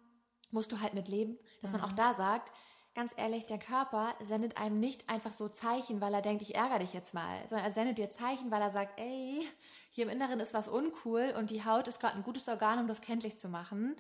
musst 0.51 0.71
du 0.71 0.83
halt 0.83 0.93
mit 0.93 1.09
leben, 1.09 1.39
dass 1.63 1.71
mhm. 1.71 1.79
man 1.79 1.87
auch 1.87 1.93
mhm. 1.93 1.97
da 1.97 2.13
sagt, 2.13 2.53
ganz 2.95 3.13
ehrlich, 3.17 3.47
der 3.47 3.59
Körper 3.59 4.15
sendet 4.23 4.59
einem 4.59 4.81
nicht 4.81 5.09
einfach 5.09 5.33
so 5.33 5.49
Zeichen, 5.49 6.03
weil 6.03 6.13
er 6.13 6.21
denkt, 6.21 6.43
ich 6.43 6.55
ärgere 6.55 6.81
dich 6.81 6.93
jetzt 6.93 7.15
mal, 7.15 7.41
sondern 7.49 7.69
er 7.69 7.73
sendet 7.73 7.97
dir 7.97 8.11
Zeichen, 8.11 8.51
weil 8.51 8.61
er 8.61 8.71
sagt, 8.71 9.01
ey, 9.01 9.49
hier 9.89 10.05
im 10.05 10.11
Inneren 10.11 10.41
ist 10.41 10.53
was 10.53 10.69
uncool 10.69 11.33
und 11.39 11.49
die 11.49 11.65
Haut 11.65 11.89
ist 11.89 12.01
gerade 12.01 12.17
ein 12.17 12.23
gutes 12.23 12.47
Organ, 12.49 12.81
um 12.81 12.87
das 12.87 13.01
kenntlich 13.01 13.39
zu 13.39 13.49
machen. 13.49 13.97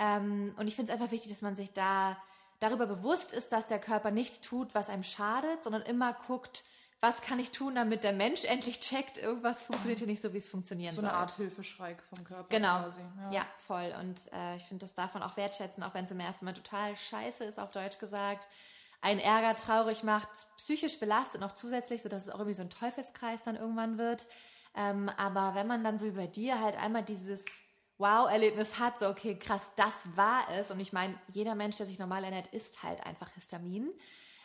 Ähm, 0.00 0.56
und 0.58 0.66
ich 0.66 0.74
finde 0.74 0.90
es 0.90 0.98
einfach 0.98 1.12
wichtig, 1.12 1.30
dass 1.30 1.40
man 1.42 1.54
sich 1.54 1.72
da 1.72 2.16
darüber 2.58 2.86
bewusst 2.86 3.32
ist, 3.32 3.52
dass 3.52 3.68
der 3.68 3.78
Körper 3.78 4.10
nichts 4.10 4.40
tut, 4.40 4.74
was 4.74 4.88
einem 4.88 5.04
schadet, 5.04 5.62
sondern 5.62 5.82
immer 5.82 6.14
guckt, 6.14 6.64
was 7.04 7.20
kann 7.20 7.38
ich 7.38 7.50
tun, 7.50 7.74
damit 7.74 8.02
der 8.02 8.14
Mensch 8.14 8.46
endlich 8.46 8.80
checkt, 8.80 9.18
irgendwas 9.18 9.62
funktioniert 9.62 9.98
hier 9.98 10.08
nicht 10.08 10.22
so, 10.22 10.32
wie 10.32 10.38
es 10.38 10.48
funktionieren 10.48 10.94
so 10.94 11.02
soll. 11.02 11.10
So 11.10 11.14
eine 11.14 11.20
Art 11.20 11.36
Hilfeschrei 11.36 11.96
vom 12.08 12.24
Körper. 12.24 12.48
Genau. 12.48 12.82
Quasi. 12.82 13.00
Ja. 13.24 13.32
ja. 13.32 13.46
voll. 13.58 13.94
Und 14.00 14.32
äh, 14.32 14.56
ich 14.56 14.64
finde, 14.64 14.86
das 14.86 14.94
darf 14.94 15.12
man 15.12 15.22
auch 15.22 15.36
wertschätzen, 15.36 15.82
auch 15.82 15.92
wenn 15.92 16.06
es 16.06 16.10
im 16.10 16.20
ersten 16.20 16.46
Mal 16.46 16.54
total 16.54 16.96
scheiße 16.96 17.44
ist, 17.44 17.60
auf 17.60 17.72
Deutsch 17.72 17.98
gesagt. 17.98 18.48
Ein 19.02 19.18
Ärger 19.18 19.54
traurig 19.54 20.02
macht, 20.02 20.30
psychisch 20.56 20.98
belastet 20.98 21.42
noch 21.42 21.52
zusätzlich, 21.52 22.00
sodass 22.00 22.22
es 22.22 22.30
auch 22.30 22.38
irgendwie 22.38 22.54
so 22.54 22.62
ein 22.62 22.70
Teufelskreis 22.70 23.42
dann 23.44 23.56
irgendwann 23.56 23.98
wird. 23.98 24.26
Ähm, 24.74 25.10
aber 25.18 25.54
wenn 25.54 25.66
man 25.66 25.84
dann 25.84 25.98
so 25.98 26.06
über 26.06 26.26
dir 26.26 26.58
halt 26.58 26.76
einmal 26.78 27.02
dieses 27.02 27.44
Wow-Erlebnis 27.98 28.78
hat, 28.78 28.98
so 28.98 29.08
okay, 29.08 29.38
krass, 29.38 29.70
das 29.76 29.92
war 30.14 30.48
es. 30.52 30.70
Und 30.70 30.80
ich 30.80 30.94
meine, 30.94 31.14
jeder 31.28 31.54
Mensch, 31.54 31.76
der 31.76 31.84
sich 31.84 31.98
normal 31.98 32.24
ernährt, 32.24 32.46
isst 32.46 32.82
halt 32.82 33.04
einfach 33.04 33.28
Histamin 33.34 33.90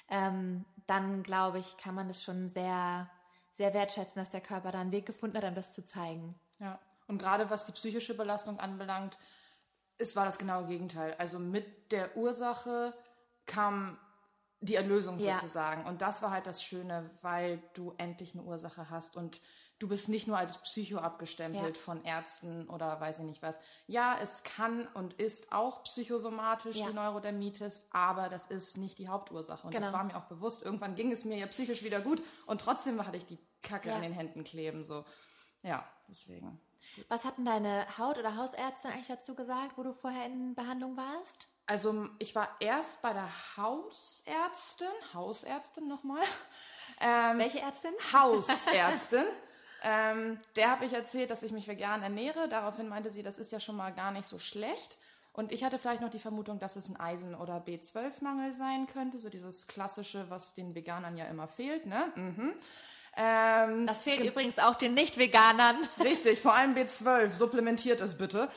ähm, 0.09 0.65
dann 0.87 1.23
glaube 1.23 1.59
ich, 1.59 1.77
kann 1.77 1.95
man 1.95 2.07
das 2.07 2.23
schon 2.23 2.49
sehr, 2.49 3.09
sehr 3.53 3.73
wertschätzen, 3.73 4.21
dass 4.21 4.29
der 4.29 4.41
Körper 4.41 4.71
da 4.71 4.79
einen 4.79 4.91
Weg 4.91 5.05
gefunden 5.05 5.37
hat, 5.37 5.43
um 5.43 5.55
das 5.55 5.73
zu 5.73 5.83
zeigen. 5.85 6.39
Ja, 6.59 6.79
und 7.07 7.21
gerade 7.21 7.49
was 7.49 7.65
die 7.65 7.71
psychische 7.71 8.15
Belastung 8.15 8.59
anbelangt, 8.59 9.17
es 9.97 10.15
war 10.15 10.25
das 10.25 10.37
genaue 10.37 10.67
Gegenteil. 10.67 11.15
Also 11.17 11.39
mit 11.39 11.91
der 11.91 12.15
Ursache 12.15 12.93
kam 13.45 13.97
die 14.61 14.75
Erlösung 14.75 15.19
Ja. 15.19 15.35
sozusagen. 15.35 15.85
Und 15.85 16.01
das 16.01 16.21
war 16.21 16.31
halt 16.31 16.45
das 16.45 16.63
Schöne, 16.63 17.09
weil 17.21 17.61
du 17.73 17.93
endlich 17.97 18.33
eine 18.33 18.43
Ursache 18.43 18.89
hast 18.89 19.15
und 19.15 19.41
du 19.79 19.87
bist 19.87 20.09
nicht 20.09 20.27
nur 20.27 20.37
als 20.37 20.57
Psycho 20.59 20.97
abgestempelt 20.99 21.77
Ja. 21.77 21.81
von 21.83 22.03
Ärzten 22.03 22.67
oder 22.69 22.99
weiß 22.99 23.19
ich 23.19 23.25
nicht 23.25 23.41
was. 23.41 23.57
Ja, 23.87 24.17
es 24.21 24.43
kann 24.43 24.87
und 24.93 25.13
ist 25.13 25.51
auch 25.51 25.83
psychosomatisch 25.83 26.75
Ja. 26.75 26.87
die 26.87 26.93
Neurodermitis, 26.93 27.87
aber 27.91 28.29
das 28.29 28.45
ist 28.47 28.77
nicht 28.77 28.99
die 28.99 29.07
Hauptursache. 29.07 29.65
Und 29.67 29.73
das 29.73 29.81
Genau. 29.85 29.93
war 29.93 30.03
mir 30.03 30.15
auch 30.17 30.25
bewusst. 30.25 30.63
Irgendwann 30.63 30.95
ging 30.95 31.11
es 31.11 31.23
mir 31.25 31.37
ja 31.37 31.47
psychisch 31.47 31.81
wieder 31.83 32.01
gut 32.01 32.21
und 32.45 32.61
trotzdem 32.61 33.03
hatte 33.05 33.17
ich 33.17 33.25
die 33.25 33.39
Kacke 33.61 33.89
Ja. 33.89 33.95
an 33.95 34.01
den 34.01 34.13
Händen 34.13 34.43
kleben. 34.43 34.83
So, 34.83 35.05
ja, 35.63 35.87
deswegen. 36.09 36.59
Was 37.07 37.23
hatten 37.23 37.45
deine 37.45 37.85
Haut- 37.97 38.17
oder 38.17 38.35
Hausärzte 38.35 38.89
eigentlich 38.89 39.07
dazu 39.07 39.35
gesagt, 39.35 39.77
wo 39.77 39.83
du 39.83 39.93
vorher 39.93 40.25
in 40.25 40.55
Behandlung 40.55 40.97
warst? 40.97 41.47
Also 41.67 42.09
ich 42.17 42.33
war 42.35 42.49
erst 42.59 43.01
bei 43.03 43.13
der 43.13 43.29
Hausärztin, 43.57 44.87
Hausärztin 45.13 45.87
nochmal. 45.87 46.23
Ähm, 47.01 47.37
Welche 47.37 47.59
Ärztin? 47.61 47.93
Hausärztin. 48.11 49.23
ähm, 49.83 50.39
der 50.55 50.71
habe 50.71 50.85
ich 50.85 50.93
erzählt, 50.93 51.29
dass 51.29 51.43
ich 51.43 51.51
mich 51.51 51.67
vegan 51.67 52.03
ernähre. 52.03 52.49
Daraufhin 52.49 52.87
meinte 52.87 53.09
sie, 53.09 53.23
das 53.23 53.37
ist 53.37 53.51
ja 53.51 53.59
schon 53.59 53.75
mal 53.75 53.91
gar 53.91 54.11
nicht 54.11 54.25
so 54.25 54.39
schlecht. 54.39 54.97
Und 55.33 55.51
ich 55.51 55.63
hatte 55.63 55.79
vielleicht 55.79 56.01
noch 56.01 56.09
die 56.09 56.19
Vermutung, 56.19 56.59
dass 56.59 56.75
es 56.75 56.89
ein 56.89 56.99
Eisen- 56.99 57.35
oder 57.35 57.63
B12-Mangel 57.65 58.51
sein 58.51 58.87
könnte. 58.87 59.19
So 59.19 59.29
dieses 59.29 59.67
klassische, 59.67 60.29
was 60.29 60.53
den 60.53 60.75
Veganern 60.75 61.17
ja 61.17 61.25
immer 61.25 61.47
fehlt. 61.47 61.85
Ne? 61.85 62.11
Mhm. 62.15 62.53
Ähm, 63.17 63.87
Das 63.87 64.03
fehlt 64.03 64.21
übrigens 64.21 64.59
auch 64.59 64.75
den 64.75 64.93
Nicht-Veganern. 64.93 65.77
Richtig, 66.03 66.41
vor 66.41 66.53
allem 66.53 66.75
B12, 66.75 67.33
supplementiert 67.33 68.01
es 68.01 68.15
bitte. 68.15 68.49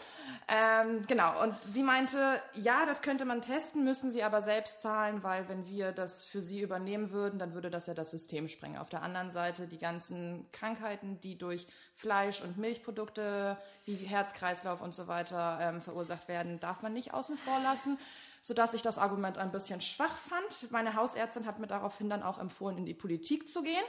Ähm, 0.48 1.04
genau, 1.06 1.40
und 1.42 1.54
sie 1.64 1.82
meinte, 1.82 2.40
ja, 2.54 2.84
das 2.84 3.00
könnte 3.00 3.24
man 3.24 3.42
testen, 3.42 3.84
müssen 3.84 4.10
sie 4.10 4.22
aber 4.22 4.42
selbst 4.42 4.82
zahlen, 4.82 5.22
weil 5.22 5.48
wenn 5.48 5.66
wir 5.66 5.92
das 5.92 6.24
für 6.24 6.42
sie 6.42 6.60
übernehmen 6.60 7.12
würden, 7.12 7.38
dann 7.38 7.54
würde 7.54 7.70
das 7.70 7.86
ja 7.86 7.94
das 7.94 8.10
System 8.10 8.48
sprengen. 8.48 8.76
Auf 8.78 8.88
der 8.88 9.02
anderen 9.02 9.30
Seite 9.30 9.66
die 9.68 9.78
ganzen 9.78 10.46
Krankheiten, 10.50 11.20
die 11.20 11.38
durch 11.38 11.66
Fleisch- 11.96 12.42
und 12.42 12.58
Milchprodukte 12.58 13.56
wie 13.84 13.94
Herz-Kreislauf 13.94 14.80
und 14.82 14.94
so 14.94 15.06
weiter 15.06 15.58
ähm, 15.60 15.80
verursacht 15.80 16.28
werden, 16.28 16.58
darf 16.58 16.82
man 16.82 16.92
nicht 16.92 17.14
außen 17.14 17.38
vor 17.38 17.60
lassen 17.62 17.98
sodass 18.42 18.74
ich 18.74 18.82
das 18.82 18.98
Argument 18.98 19.38
ein 19.38 19.52
bisschen 19.52 19.80
schwach 19.80 20.18
fand. 20.18 20.70
Meine 20.72 20.96
Hausärztin 20.96 21.46
hat 21.46 21.60
mir 21.60 21.68
daraufhin 21.68 22.10
dann 22.10 22.24
auch 22.24 22.38
empfohlen, 22.38 22.76
in 22.76 22.84
die 22.84 22.92
Politik 22.92 23.48
zu 23.48 23.62
gehen, 23.62 23.84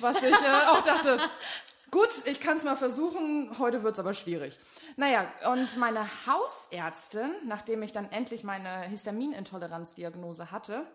was 0.00 0.22
ich 0.22 0.32
äh, 0.32 0.66
auch 0.68 0.82
dachte, 0.82 1.18
gut, 1.90 2.08
ich 2.24 2.40
kann 2.40 2.56
es 2.56 2.62
mal 2.62 2.76
versuchen, 2.76 3.58
heute 3.58 3.82
wird 3.82 3.94
es 3.94 3.98
aber 3.98 4.14
schwierig. 4.14 4.58
Naja, 4.96 5.26
und 5.52 5.76
meine 5.76 6.06
Hausärztin, 6.26 7.32
nachdem 7.46 7.82
ich 7.82 7.92
dann 7.92 8.10
endlich 8.12 8.44
meine 8.44 8.82
Histaminintoleranzdiagnose 8.82 10.52
hatte, 10.52 10.86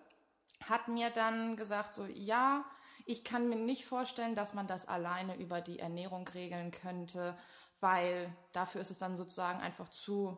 hat 0.70 0.88
mir 0.88 1.10
dann 1.10 1.58
gesagt, 1.58 1.94
so, 1.94 2.06
ja, 2.06 2.64
ich 3.06 3.26
kann 3.26 3.50
mir 3.50 3.58
nicht 3.58 3.86
vorstellen, 3.86 4.36
dass 4.36 4.54
man 4.54 4.68
das 4.68 4.88
alleine 4.88 5.36
über 5.36 5.60
die 5.60 5.80
Ernährung 5.80 6.26
regeln 6.30 6.72
könnte, 6.72 7.38
weil 7.82 8.34
dafür 8.54 8.80
ist 8.80 8.92
es 8.92 9.00
dann 9.00 9.18
sozusagen 9.18 9.60
einfach 9.60 9.90
zu 9.90 10.38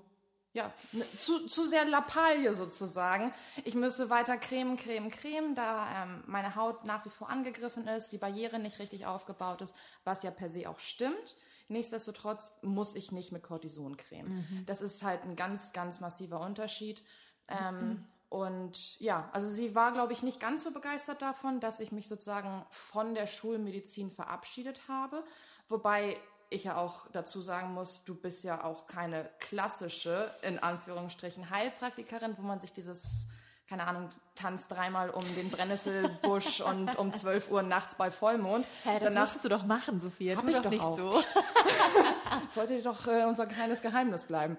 ja, 0.53 0.71
ne, 0.91 1.03
zu, 1.17 1.47
zu 1.47 1.65
sehr 1.65 1.85
Lappalie 1.85 2.53
sozusagen. 2.53 3.33
Ich 3.63 3.73
müsse 3.73 4.09
weiter 4.09 4.37
cremen, 4.37 4.77
cremen, 4.77 5.09
cremen, 5.09 5.55
da 5.55 6.03
ähm, 6.03 6.23
meine 6.27 6.55
Haut 6.55 6.85
nach 6.85 7.05
wie 7.05 7.09
vor 7.09 7.29
angegriffen 7.29 7.87
ist, 7.87 8.11
die 8.11 8.19
Barriere 8.19 8.59
nicht 8.59 8.79
richtig 8.79 9.05
aufgebaut 9.05 9.61
ist, 9.61 9.75
was 10.03 10.23
ja 10.23 10.31
per 10.31 10.49
se 10.49 10.69
auch 10.69 10.79
stimmt. 10.79 11.35
Nichtsdestotrotz 11.69 12.59
muss 12.61 12.95
ich 12.95 13.11
nicht 13.11 13.31
mit 13.31 13.41
Cortison 13.41 13.97
cremen. 13.97 14.63
Das 14.67 14.81
ist 14.81 15.01
halt 15.01 15.23
ein 15.23 15.35
ganz, 15.35 15.73
ganz 15.73 16.01
massiver 16.01 16.39
Unterschied. 16.41 17.01
Ähm, 17.47 18.05
und 18.29 18.99
ja, 18.99 19.29
also 19.31 19.49
sie 19.49 19.73
war, 19.73 19.91
glaube 19.91 20.13
ich, 20.13 20.23
nicht 20.23 20.39
ganz 20.39 20.63
so 20.63 20.71
begeistert 20.71 21.21
davon, 21.21 21.59
dass 21.59 21.79
ich 21.79 21.91
mich 21.91 22.07
sozusagen 22.07 22.65
von 22.69 23.15
der 23.15 23.27
Schulmedizin 23.27 24.11
verabschiedet 24.11 24.87
habe. 24.87 25.23
Wobei 25.69 26.17
ich 26.53 26.65
ja 26.65 26.77
auch 26.77 27.07
dazu 27.11 27.41
sagen 27.41 27.73
muss, 27.73 28.03
du 28.05 28.15
bist 28.15 28.43
ja 28.43 28.63
auch 28.63 28.87
keine 28.87 29.29
klassische, 29.39 30.31
in 30.41 30.59
Anführungsstrichen, 30.59 31.49
Heilpraktikerin, 31.49 32.35
wo 32.37 32.43
man 32.43 32.59
sich 32.59 32.71
dieses, 32.71 33.27
keine 33.67 33.87
Ahnung, 33.87 34.09
tanzt 34.35 34.71
dreimal 34.71 35.09
um 35.09 35.23
den 35.35 35.49
Brennnesselbusch 35.49 36.61
und 36.69 36.95
um 36.97 37.13
12 37.13 37.49
Uhr 37.49 37.63
nachts 37.63 37.95
bei 37.95 38.11
Vollmond. 38.11 38.65
Hä, 38.83 38.99
das 38.99 39.03
Danach 39.03 39.21
musstest 39.21 39.45
du 39.45 39.49
doch 39.49 39.65
machen, 39.65 39.99
Sophia. 39.99 40.35
Hab 40.35 40.43
Tu 40.43 40.49
ich 40.49 40.55
doch 40.55 40.63
doch 40.63 40.71
nicht 40.71 40.83
auch. 40.83 40.97
so. 40.97 41.23
sollte 42.49 42.81
doch 42.81 43.07
äh, 43.07 43.25
unser 43.25 43.45
kleines 43.45 43.81
Geheimnis 43.81 44.25
bleiben. 44.25 44.57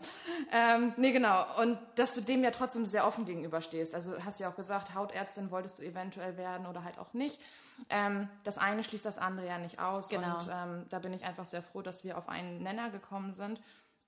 Ähm, 0.53 0.93
nee, 0.97 1.13
genau. 1.13 1.45
Und 1.61 1.79
dass 1.97 2.15
du 2.15 2.21
dem 2.21 2.43
ja 2.43 2.51
trotzdem 2.51 2.87
sehr 2.87 3.07
offen 3.07 3.25
gegenüberstehst. 3.25 3.95
Also 3.95 4.15
hast 4.25 4.41
ja 4.41 4.49
auch 4.49 4.57
gesagt, 4.57 4.95
Hautärztin 4.95 5.51
wolltest 5.51 5.79
du 5.79 5.85
eventuell 5.85 6.37
werden 6.37 6.67
oder 6.67 6.85
halt 6.85 6.99
auch 6.99 7.13
nicht. 7.13 7.41
Ähm, 7.91 8.29
das 8.45 8.59
eine 8.59 8.85
schließt 8.85 9.05
das 9.05 9.19
andere 9.19 9.47
ja 9.47 9.59
nicht 9.59 9.79
aus. 9.79 10.09
Genau. 10.09 10.39
Und 10.39 10.49
ähm, 10.51 10.87
da 10.91 10.99
bin 10.99 11.13
ich 11.13 11.25
einfach 11.25 11.45
sehr 11.45 11.63
froh, 11.63 11.83
dass 11.83 12.05
wir 12.05 12.17
auf 12.19 12.29
einen 12.29 12.63
Nenner 12.63 12.91
gekommen 12.91 13.33
sind. 13.33 13.61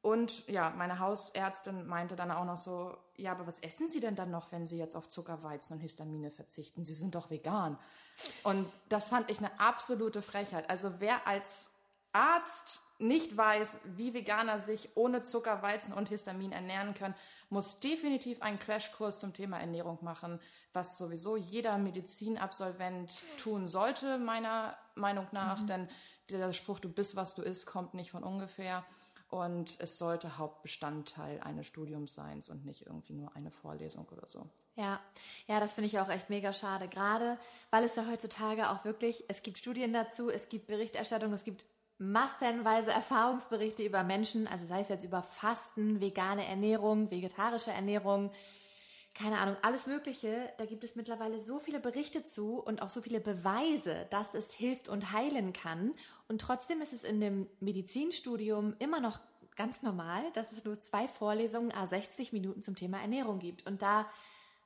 Und 0.06 0.46
ja, 0.46 0.70
meine 0.70 1.00
Hausärztin 1.00 1.84
meinte 1.88 2.14
dann 2.14 2.30
auch 2.30 2.44
noch 2.44 2.56
so, 2.56 2.96
ja, 3.16 3.32
aber 3.32 3.44
was 3.48 3.58
essen 3.58 3.88
Sie 3.88 3.98
denn 3.98 4.14
dann 4.14 4.30
noch, 4.30 4.52
wenn 4.52 4.64
Sie 4.64 4.78
jetzt 4.78 4.94
auf 4.94 5.08
Zuckerweizen 5.08 5.74
und 5.74 5.80
Histamine 5.80 6.30
verzichten? 6.30 6.84
Sie 6.84 6.94
sind 6.94 7.16
doch 7.16 7.28
vegan. 7.28 7.76
Und 8.44 8.72
das 8.88 9.08
fand 9.08 9.32
ich 9.32 9.38
eine 9.38 9.58
absolute 9.58 10.22
Frechheit. 10.22 10.70
Also 10.70 11.00
wer 11.00 11.26
als 11.26 11.72
Arzt 12.12 12.82
nicht 13.00 13.36
weiß, 13.36 13.80
wie 13.96 14.14
Veganer 14.14 14.60
sich 14.60 14.96
ohne 14.96 15.22
Zucker, 15.22 15.60
Weizen 15.62 15.92
und 15.92 16.08
Histamin 16.08 16.52
ernähren 16.52 16.94
können, 16.94 17.16
muss 17.50 17.80
definitiv 17.80 18.42
einen 18.42 18.60
Crashkurs 18.60 19.18
zum 19.18 19.34
Thema 19.34 19.58
Ernährung 19.58 19.98
machen, 20.02 20.38
was 20.72 20.98
sowieso 20.98 21.36
jeder 21.36 21.78
Medizinabsolvent 21.78 23.12
tun 23.42 23.66
sollte, 23.66 24.18
meiner 24.18 24.78
Meinung 24.94 25.26
nach. 25.32 25.66
Denn 25.66 25.88
der 26.30 26.52
Spruch, 26.52 26.78
du 26.78 26.88
bist, 26.88 27.16
was 27.16 27.34
du 27.34 27.42
isst, 27.42 27.66
kommt 27.66 27.94
nicht 27.94 28.12
von 28.12 28.22
ungefähr. 28.22 28.84
Und 29.28 29.76
es 29.80 29.98
sollte 29.98 30.38
Hauptbestandteil 30.38 31.40
eines 31.40 31.66
Studiums 31.66 32.14
sein 32.14 32.42
und 32.48 32.64
nicht 32.64 32.86
irgendwie 32.86 33.14
nur 33.14 33.34
eine 33.34 33.50
Vorlesung 33.50 34.06
oder 34.12 34.26
so. 34.26 34.48
Ja, 34.76 35.00
ja, 35.48 35.58
das 35.58 35.72
finde 35.72 35.88
ich 35.88 35.98
auch 35.98 36.08
echt 36.08 36.30
mega 36.30 36.52
schade. 36.52 36.86
Gerade 36.86 37.38
weil 37.70 37.84
es 37.84 37.96
ja 37.96 38.06
heutzutage 38.08 38.70
auch 38.70 38.84
wirklich, 38.84 39.24
es 39.28 39.42
gibt 39.42 39.58
Studien 39.58 39.92
dazu, 39.92 40.30
es 40.30 40.48
gibt 40.48 40.66
Berichterstattung, 40.66 41.32
es 41.32 41.44
gibt 41.44 41.64
massenweise 41.98 42.90
Erfahrungsberichte 42.90 43.82
über 43.82 44.02
Menschen, 44.04 44.46
also 44.46 44.66
sei 44.66 44.80
es 44.80 44.88
jetzt 44.88 45.04
über 45.04 45.22
Fasten, 45.22 46.00
vegane 46.00 46.46
Ernährung, 46.46 47.10
vegetarische 47.10 47.72
Ernährung, 47.72 48.30
keine 49.16 49.38
Ahnung, 49.38 49.56
alles 49.62 49.86
Mögliche. 49.86 50.52
Da 50.58 50.66
gibt 50.66 50.84
es 50.84 50.94
mittlerweile 50.94 51.40
so 51.40 51.58
viele 51.58 51.80
Berichte 51.80 52.24
zu 52.24 52.60
und 52.60 52.82
auch 52.82 52.90
so 52.90 53.00
viele 53.00 53.20
Beweise, 53.20 54.06
dass 54.10 54.34
es 54.34 54.52
hilft 54.52 54.88
und 54.88 55.12
heilen 55.12 55.52
kann. 55.52 55.92
Und 56.28 56.40
trotzdem 56.40 56.82
ist 56.82 56.92
es 56.92 57.02
in 57.02 57.20
dem 57.20 57.48
Medizinstudium 57.60 58.74
immer 58.78 59.00
noch 59.00 59.20
ganz 59.56 59.82
normal, 59.82 60.22
dass 60.34 60.52
es 60.52 60.64
nur 60.64 60.80
zwei 60.80 61.08
Vorlesungen, 61.08 61.72
a 61.72 61.86
60 61.86 62.32
Minuten 62.32 62.60
zum 62.60 62.76
Thema 62.76 63.00
Ernährung 63.00 63.38
gibt. 63.38 63.66
Und 63.66 63.80
da 63.80 64.06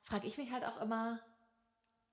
frage 0.01 0.27
ich 0.27 0.37
mich 0.37 0.51
halt 0.51 0.67
auch 0.67 0.81
immer, 0.81 1.19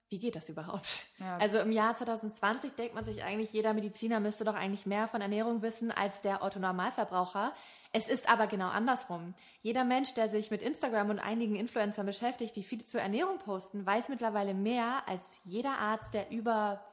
wie 0.08 0.18
geht 0.18 0.36
das 0.36 0.48
überhaupt? 0.48 1.04
Ja. 1.18 1.36
Also 1.38 1.58
im 1.58 1.72
Jahr 1.72 1.96
2020 1.96 2.72
denkt 2.72 2.94
man 2.94 3.04
sich 3.04 3.24
eigentlich, 3.24 3.52
jeder 3.52 3.74
Mediziner 3.74 4.20
müsste 4.20 4.44
doch 4.44 4.54
eigentlich 4.54 4.86
mehr 4.86 5.08
von 5.08 5.20
Ernährung 5.20 5.60
wissen 5.62 5.90
als 5.90 6.20
der 6.22 6.42
Otto-Normalverbraucher. 6.42 7.52
Es 7.92 8.06
ist 8.06 8.28
aber 8.28 8.46
genau 8.46 8.68
andersrum. 8.68 9.34
Jeder 9.60 9.84
Mensch, 9.84 10.14
der 10.14 10.28
sich 10.28 10.50
mit 10.50 10.62
Instagram 10.62 11.10
und 11.10 11.18
einigen 11.18 11.56
Influencern 11.56 12.06
beschäftigt, 12.06 12.54
die 12.56 12.62
viel 12.62 12.84
zur 12.84 13.00
Ernährung 13.00 13.38
posten, 13.38 13.86
weiß 13.86 14.08
mittlerweile 14.10 14.52
mehr 14.52 15.02
als 15.06 15.22
jeder 15.44 15.78
Arzt, 15.78 16.12
der 16.12 16.30
über 16.30 16.84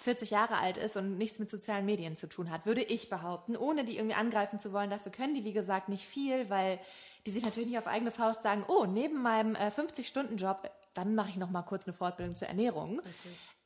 40 0.00 0.30
Jahre 0.30 0.56
alt 0.56 0.76
ist 0.76 0.96
und 0.96 1.18
nichts 1.18 1.38
mit 1.38 1.50
sozialen 1.50 1.84
Medien 1.84 2.16
zu 2.16 2.28
tun 2.28 2.50
hat, 2.50 2.66
würde 2.66 2.82
ich 2.82 3.10
behaupten, 3.10 3.56
ohne 3.56 3.84
die 3.84 3.96
irgendwie 3.96 4.16
angreifen 4.16 4.58
zu 4.58 4.72
wollen. 4.72 4.90
Dafür 4.90 5.12
können 5.12 5.34
die, 5.34 5.44
wie 5.44 5.52
gesagt, 5.52 5.88
nicht 5.88 6.06
viel, 6.06 6.48
weil 6.48 6.80
die 7.26 7.32
sich 7.32 7.44
natürlich 7.44 7.68
nicht 7.68 7.78
auf 7.78 7.86
eigene 7.86 8.10
Faust 8.10 8.42
sagen, 8.42 8.64
oh, 8.66 8.86
neben 8.86 9.22
meinem 9.22 9.54
äh, 9.54 9.68
50-Stunden-Job, 9.68 10.70
dann 10.94 11.14
mache 11.14 11.30
ich 11.30 11.36
noch 11.36 11.50
mal 11.50 11.62
kurz 11.62 11.86
eine 11.86 11.92
Fortbildung 11.94 12.34
zur 12.34 12.48
Ernährung, 12.48 13.02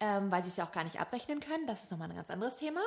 ähm, 0.01 0.31
weil 0.31 0.43
sie 0.43 0.49
es 0.49 0.57
ja 0.57 0.67
auch 0.67 0.73
gar 0.73 0.85
nicht 0.85 1.01
abrechnen 1.01 1.41
können. 1.41 1.67
Das 1.67 1.85
ist 1.85 1.91
nochmal 1.91 2.11
ein 2.11 2.17
ganz 2.17 2.31
anderes 2.31 2.57
Thema. 2.57 2.81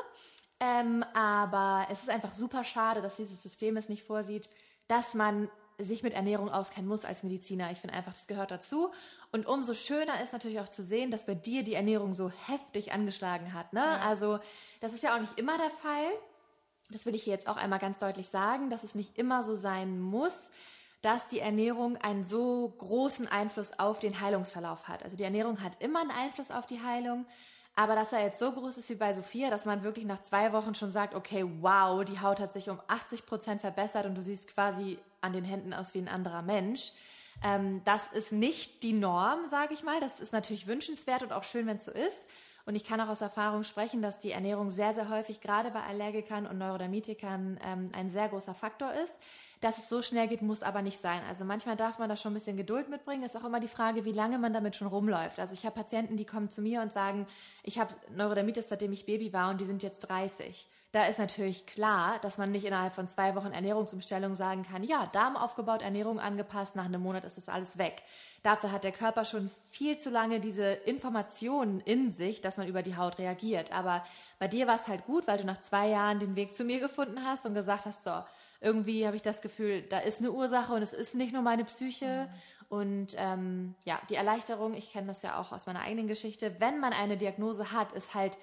Ähm, 0.60 1.04
aber 1.14 1.88
es 1.92 2.02
ist 2.02 2.10
einfach 2.10 2.34
super 2.34 2.64
schade, 2.64 3.02
dass 3.02 3.16
dieses 3.16 3.44
System 3.44 3.78
es 3.78 3.90
nicht 3.90 4.04
vorsieht, 4.04 4.50
dass 4.88 5.14
man 5.14 5.50
sich 5.80 6.02
mit 6.02 6.14
Ernährung 6.14 6.50
auskennen 6.50 6.90
muss 6.90 7.06
als 7.06 7.22
Mediziner. 7.22 7.72
Ich 7.72 7.80
finde 7.80 7.96
einfach, 7.96 8.14
das 8.14 8.26
gehört 8.26 8.50
dazu. 8.50 8.92
Und 9.32 9.46
umso 9.46 9.76
schöner 9.76 10.22
ist 10.24 10.34
natürlich 10.34 10.60
auch 10.60 10.70
zu 10.70 10.82
sehen, 10.82 11.12
dass 11.12 11.26
bei 11.26 11.36
dir 11.36 11.64
die 11.64 11.76
Ernährung 11.76 12.16
so 12.16 12.32
heftig 12.48 12.94
angeschlagen 12.94 13.54
hat. 13.54 13.74
Ne? 13.74 13.84
Also 14.02 14.40
das 14.80 14.94
ist 14.94 15.04
ja 15.04 15.16
auch 15.16 15.22
nicht 15.22 15.38
immer 15.40 15.58
der 15.58 15.70
Fall. 15.70 16.08
Das 16.90 17.06
will 17.06 17.14
ich 17.14 17.24
hier 17.24 17.34
jetzt 17.34 17.48
auch 17.48 17.58
einmal 17.58 17.80
ganz 17.80 18.00
deutlich 18.00 18.30
sagen, 18.30 18.70
dass 18.70 18.84
es 18.84 18.96
nicht 18.96 19.18
immer 19.18 19.44
so 19.44 19.54
sein 19.54 20.00
muss, 20.00 20.50
dass 21.02 21.28
die 21.28 21.40
Ernährung 21.40 21.98
einen 21.98 22.24
so 22.24 22.74
großen 22.80 23.28
Einfluss 23.28 23.78
auf 23.78 24.00
den 24.00 24.20
Heilungsverlauf 24.20 24.88
hat. 24.88 25.04
Also 25.04 25.16
die 25.16 25.24
Ernährung 25.24 25.62
hat 25.62 25.82
immer 25.84 26.02
einen 26.02 26.12
Einfluss 26.12 26.50
auf 26.50 26.66
die 26.66 26.82
Heilung. 26.82 27.26
Aber 27.80 27.94
dass 27.94 28.12
er 28.12 28.24
jetzt 28.24 28.40
so 28.40 28.52
groß 28.52 28.80
ist 28.80 28.90
wie 28.90 28.96
bei 28.96 29.14
Sophia, 29.14 29.52
dass 29.52 29.66
man 29.66 29.84
wirklich 29.84 30.06
nach 30.06 30.24
zwei 30.24 30.52
Wochen 30.52 30.74
schon 30.74 30.92
sagt, 30.92 31.14
okay, 31.14 31.46
wow, 31.62 32.04
die 32.04 32.20
Haut 32.20 32.40
hat 32.40 32.52
sich 32.52 32.72
um 32.72 32.82
80 32.88 33.28
Prozent 33.28 33.62
verbessert 33.62 34.08
und 34.08 34.16
du 34.16 34.24
siehst 34.24 34.48
quasi 34.48 34.98
an 35.22 35.32
den 35.32 35.44
Händen 35.44 35.76
aus 35.76 35.94
wie 35.94 36.00
ein 36.00 36.08
anderer 36.08 36.42
Mensch. 36.42 36.92
Ähm, 37.44 37.84
das 37.86 38.02
ist 38.14 38.32
nicht 38.32 38.82
die 38.82 38.94
Norm, 38.94 39.42
sage 39.52 39.76
ich 39.76 39.84
mal. 39.84 40.00
Das 40.00 40.20
ist 40.20 40.34
natürlich 40.34 40.66
wünschenswert 40.66 41.22
und 41.22 41.32
auch 41.32 41.44
schön, 41.44 41.68
wenn 41.68 41.78
es 41.78 41.86
so 41.86 41.92
ist. 41.92 42.18
Und 42.66 42.74
ich 42.76 42.84
kann 42.84 43.00
auch 43.00 43.10
aus 43.10 43.22
Erfahrung 43.22 43.64
sprechen, 43.64 44.02
dass 44.02 44.20
die 44.20 44.32
Ernährung 44.32 44.72
sehr, 44.72 44.96
sehr 44.96 45.10
häufig 45.10 45.40
gerade 45.40 45.70
bei 45.70 45.84
Allergikern 45.84 46.48
und 46.48 46.58
Neurodermitikern 46.58 47.60
ähm, 47.64 47.92
ein 47.94 48.10
sehr 48.10 48.28
großer 48.28 48.56
Faktor 48.56 48.92
ist. 48.92 49.14
Dass 49.62 49.78
es 49.78 49.90
so 49.90 50.02
schnell 50.02 50.28
geht, 50.28 50.42
muss 50.42 50.62
aber 50.62 50.82
nicht 50.82 51.00
sein. 51.00 51.22
Also 51.28 51.44
manchmal 51.44 51.76
darf 51.76 51.98
man 51.98 52.10
da 52.10 52.16
schon 52.16 52.32
ein 52.32 52.36
bisschen 52.36 52.58
Geduld 52.58 52.90
mitbringen. 52.90 53.24
Ist 53.24 53.36
auch 53.36 53.44
immer 53.44 53.60
die 53.60 53.68
Frage, 53.68 54.06
wie 54.06 54.12
lange 54.12 54.38
man 54.38 54.54
damit 54.54 54.76
schon 54.76 54.88
rumläuft. 54.88 55.40
Also 55.40 55.54
ich 55.54 55.66
habe 55.66 55.76
Patienten, 55.76 56.16
die 56.16 56.26
kommen 56.26 56.50
zu 56.50 56.62
mir 56.62 56.82
und 56.82 56.94
sagen, 56.94 57.26
ich 57.64 57.80
habe 57.80 57.94
Neurodermitis, 58.16 58.70
seitdem 58.70 58.94
ich 58.94 59.06
Baby 59.06 59.34
war 59.34 59.50
und 59.50 59.60
die 59.60 59.66
sind 59.66 59.82
jetzt 59.82 60.00
30. 60.02 60.68
Da 60.92 61.06
ist 61.06 61.20
natürlich 61.20 61.66
klar, 61.66 62.18
dass 62.22 62.38
man 62.38 62.52
nicht 62.52 62.66
innerhalb 62.66 62.94
von 62.96 63.08
zwei 63.08 63.36
Wochen 63.36 63.52
Ernährungsumstellung 63.52 64.36
sagen 64.36 64.64
kann, 64.64 64.84
ja, 64.84 65.08
Darm 65.08 65.36
aufgebaut, 65.36 65.82
Ernährung 65.82 66.20
angepasst, 66.20 66.76
nach 66.76 66.86
einem 66.86 67.02
Monat 67.02 67.26
ist 67.26 67.38
das 67.38 67.50
alles 67.50 67.78
weg. 67.78 68.04
Dafür 68.42 68.72
hat 68.72 68.86
der 68.86 68.94
Körper 68.94 69.26
schon 69.26 69.52
viel 69.70 69.98
zu 69.98 70.10
lange 70.10 70.40
diese 70.40 70.64
Informationen 70.64 71.82
in 71.82 72.12
sich, 72.12 72.40
dass 72.40 72.56
man 72.56 72.68
über 72.68 72.84
die 72.84 72.96
Haut 72.96 73.18
reagiert. 73.18 73.74
Aber 73.74 74.06
bei 74.40 74.48
dir 74.48 74.68
war 74.68 74.76
es 74.76 74.88
halt 74.88 75.06
gut, 75.06 75.28
weil 75.28 75.38
du 75.38 75.44
nach 75.44 75.60
zwei 75.62 75.90
Jahren 75.90 76.20
den 76.20 76.38
Weg 76.38 76.56
zu 76.56 76.64
mir 76.64 76.80
gefunden 76.80 77.26
hast 77.26 77.46
und 77.46 77.56
gesagt 77.56 77.86
hast, 77.86 78.04
so, 78.04 78.24
irgendwie 78.62 79.06
habe 79.06 79.16
ich 79.16 79.22
das 79.22 79.42
Gefühl, 79.42 79.84
da 79.84 80.00
ist 80.00 80.20
eine 80.20 80.32
Ursache 80.32 80.74
und 80.74 80.82
es 80.82 80.94
ist 80.94 81.16
nicht 81.16 81.34
nur 81.34 81.42
meine 81.42 81.66
Psyche. 81.66 82.28
Mhm. 82.30 82.68
Und 82.70 83.16
ähm, 83.18 83.76
ja, 83.86 84.00
die 84.10 84.16
Erleichterung, 84.16 84.74
ich 84.74 84.92
kenne 84.92 85.08
das 85.08 85.22
ja 85.22 85.40
auch 85.40 85.52
aus 85.52 85.66
meiner 85.66 85.82
eigenen 85.82 86.08
Geschichte, 86.08 86.56
wenn 86.60 86.80
man 86.80 86.92
eine 86.92 87.18
Diagnose 87.18 87.72
hat, 87.72 87.94
ist 87.94 88.14
halt 88.14 88.38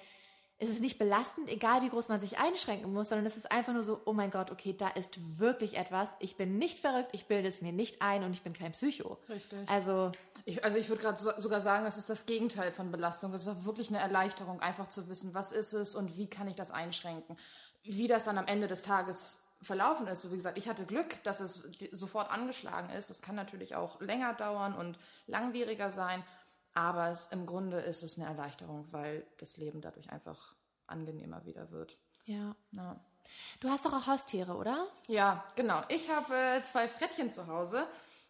es 0.57 0.69
ist 0.69 0.81
nicht 0.81 0.97
belastend, 0.97 1.49
egal 1.49 1.81
wie 1.81 1.89
groß 1.89 2.07
man 2.07 2.21
sich 2.21 2.37
einschränken 2.37 2.93
muss, 2.93 3.09
sondern 3.09 3.25
es 3.25 3.35
ist 3.35 3.51
einfach 3.51 3.73
nur 3.73 3.83
so, 3.83 4.01
oh 4.05 4.13
mein 4.13 4.31
Gott, 4.31 4.51
okay, 4.51 4.73
da 4.77 4.87
ist 4.87 5.37
wirklich 5.37 5.75
etwas. 5.75 6.07
Ich 6.19 6.37
bin 6.37 6.57
nicht 6.57 6.79
verrückt, 6.79 7.09
ich 7.11 7.25
bilde 7.25 7.49
es 7.49 7.61
mir 7.61 7.73
nicht 7.73 8.01
ein 8.01 8.23
und 8.23 8.31
ich 8.31 8.41
bin 8.41 8.53
kein 8.53 8.71
Psycho. 8.71 9.17
Richtig. 9.27 9.69
Also 9.69 10.13
ich, 10.45 10.63
also 10.63 10.77
ich 10.77 10.87
würde 10.87 11.01
gerade 11.01 11.17
so, 11.17 11.31
sogar 11.37 11.59
sagen, 11.59 11.85
es 11.85 11.97
ist 11.97 12.09
das 12.09 12.25
Gegenteil 12.25 12.71
von 12.71 12.89
Belastung. 12.89 13.33
Es 13.33 13.45
war 13.45 13.65
wirklich 13.65 13.89
eine 13.89 13.99
Erleichterung, 13.99 14.61
einfach 14.61 14.87
zu 14.87 15.09
wissen, 15.09 15.33
was 15.33 15.51
ist 15.51 15.73
es 15.73 15.93
und 15.93 16.17
wie 16.17 16.29
kann 16.29 16.47
ich 16.47 16.55
das 16.55 16.71
einschränken. 16.71 17.35
Wie 17.83 18.07
das 18.07 18.23
dann 18.23 18.37
am 18.37 18.47
Ende 18.47 18.69
des 18.69 18.81
Tages 18.81 19.44
verlaufen 19.61 20.07
ist. 20.07 20.21
So 20.21 20.31
wie 20.31 20.35
gesagt, 20.35 20.57
ich 20.57 20.67
hatte 20.67 20.85
Glück, 20.85 21.23
dass 21.23 21.39
es 21.39 21.67
sofort 21.91 22.29
angeschlagen 22.29 22.89
ist. 22.89 23.09
Das 23.09 23.21
kann 23.21 23.35
natürlich 23.35 23.75
auch 23.75 23.99
länger 24.01 24.33
dauern 24.33 24.75
und 24.75 24.97
langwieriger 25.27 25.91
sein. 25.91 26.23
Aber 26.73 27.07
es, 27.07 27.27
im 27.27 27.45
Grunde 27.45 27.79
ist 27.79 28.03
es 28.03 28.17
eine 28.17 28.27
Erleichterung, 28.27 28.87
weil 28.91 29.25
das 29.37 29.57
Leben 29.57 29.81
dadurch 29.81 30.11
einfach 30.11 30.55
angenehmer 30.87 31.45
wieder 31.45 31.71
wird. 31.71 31.97
Ja. 32.25 32.55
ja. 32.71 32.99
Du 33.59 33.69
hast 33.69 33.85
doch 33.85 33.93
auch 33.93 34.07
Haustiere, 34.07 34.55
oder? 34.55 34.87
Ja, 35.07 35.45
genau. 35.55 35.81
Ich 35.87 36.09
habe 36.09 36.35
äh, 36.35 36.63
zwei 36.63 36.87
Frettchen 36.87 37.29
zu 37.29 37.47
Hause. 37.47 37.87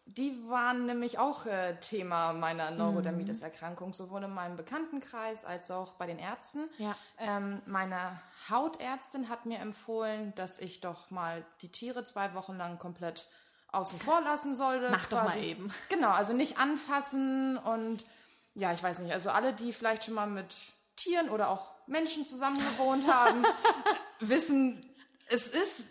Die 0.08 0.48
waren 0.48 0.86
nämlich 0.86 1.18
auch 1.18 1.46
äh, 1.46 1.74
Thema 1.80 2.32
meiner 2.32 2.70
Neurodermitis-Erkrankung, 2.70 3.92
sowohl 3.92 4.22
in 4.22 4.32
meinem 4.32 4.56
Bekanntenkreis 4.56 5.44
als 5.44 5.70
auch 5.72 5.94
bei 5.94 6.06
den 6.06 6.20
Ärzten. 6.20 6.70
Ja. 6.78 6.96
Ähm, 7.18 7.60
meine 7.66 8.20
Hautärztin 8.48 9.28
hat 9.28 9.46
mir 9.46 9.58
empfohlen, 9.58 10.32
dass 10.36 10.60
ich 10.60 10.80
doch 10.80 11.10
mal 11.10 11.44
die 11.60 11.70
Tiere 11.70 12.04
zwei 12.04 12.34
Wochen 12.34 12.56
lang 12.56 12.78
komplett 12.78 13.28
außen 13.72 13.98
vor 13.98 14.20
lassen 14.20 14.54
sollte. 14.54 14.90
Mach 14.90 15.08
quasi. 15.08 15.10
doch 15.10 15.24
mal 15.34 15.42
eben. 15.42 15.72
Genau, 15.88 16.10
also 16.10 16.32
nicht 16.32 16.58
anfassen 16.58 17.58
und 17.58 18.06
ja, 18.54 18.72
ich 18.72 18.82
weiß 18.82 19.00
nicht, 19.00 19.12
also 19.12 19.30
alle, 19.30 19.52
die 19.52 19.72
vielleicht 19.72 20.04
schon 20.04 20.14
mal 20.14 20.28
mit 20.28 20.54
Tieren 20.94 21.28
oder 21.28 21.50
auch 21.50 21.72
Menschen 21.86 22.26
zusammen 22.26 22.58
gewohnt 22.58 23.06
haben, 23.12 23.44
wissen, 24.20 24.80
es 25.28 25.48
ist 25.48 25.88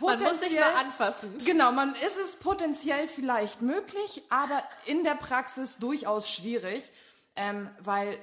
man 0.00 0.22
muss 0.22 0.40
sich 0.40 0.58
mal 0.58 0.74
anfassen. 0.74 1.38
Genau, 1.44 1.72
man 1.72 1.94
ist 1.96 2.16
es 2.16 2.36
potenziell 2.36 3.08
vielleicht 3.08 3.62
möglich, 3.62 4.22
aber 4.30 4.62
in 4.86 5.04
der 5.04 5.14
Praxis 5.14 5.78
durchaus 5.78 6.28
schwierig, 6.28 6.90
ähm, 7.36 7.70
weil 7.80 8.18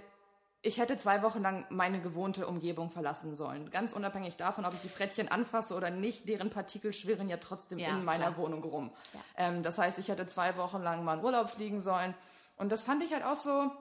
ich 0.64 0.78
hätte 0.78 0.96
zwei 0.98 1.24
Wochen 1.24 1.42
lang 1.42 1.66
meine 1.70 2.02
gewohnte 2.02 2.46
Umgebung 2.46 2.92
verlassen 2.92 3.34
sollen. 3.34 3.72
Ganz 3.72 3.94
unabhängig 3.94 4.36
davon, 4.36 4.66
ob 4.66 4.76
ich 4.76 4.82
die 4.82 4.90
Frettchen 4.90 5.28
anfasse 5.28 5.76
oder 5.76 5.90
nicht, 5.90 6.30
deren 6.30 6.52
Partikel 6.52 6.94
schwirren 6.94 7.30
ja 7.30 7.38
trotzdem 7.38 7.80
ja, 7.80 7.90
in 7.90 8.06
meiner 8.06 8.26
klar. 8.26 8.38
Wohnung 8.38 8.64
rum. 8.64 8.92
Ja. 9.14 9.20
Ähm, 9.38 9.64
das 9.64 9.80
heißt, 9.80 9.98
ich 9.98 10.10
hätte 10.10 10.28
zwei 10.28 10.56
Wochen 10.58 10.84
lang 10.84 11.04
mal 11.04 11.18
in 11.18 11.24
Urlaub 11.24 11.50
fliegen 11.50 11.82
sollen 11.82 12.14
und 12.58 12.72
das 12.72 12.84
fand 12.84 13.04
ich 13.04 13.12
halt 13.12 13.24
auch 13.24 13.36
so, 13.36 13.72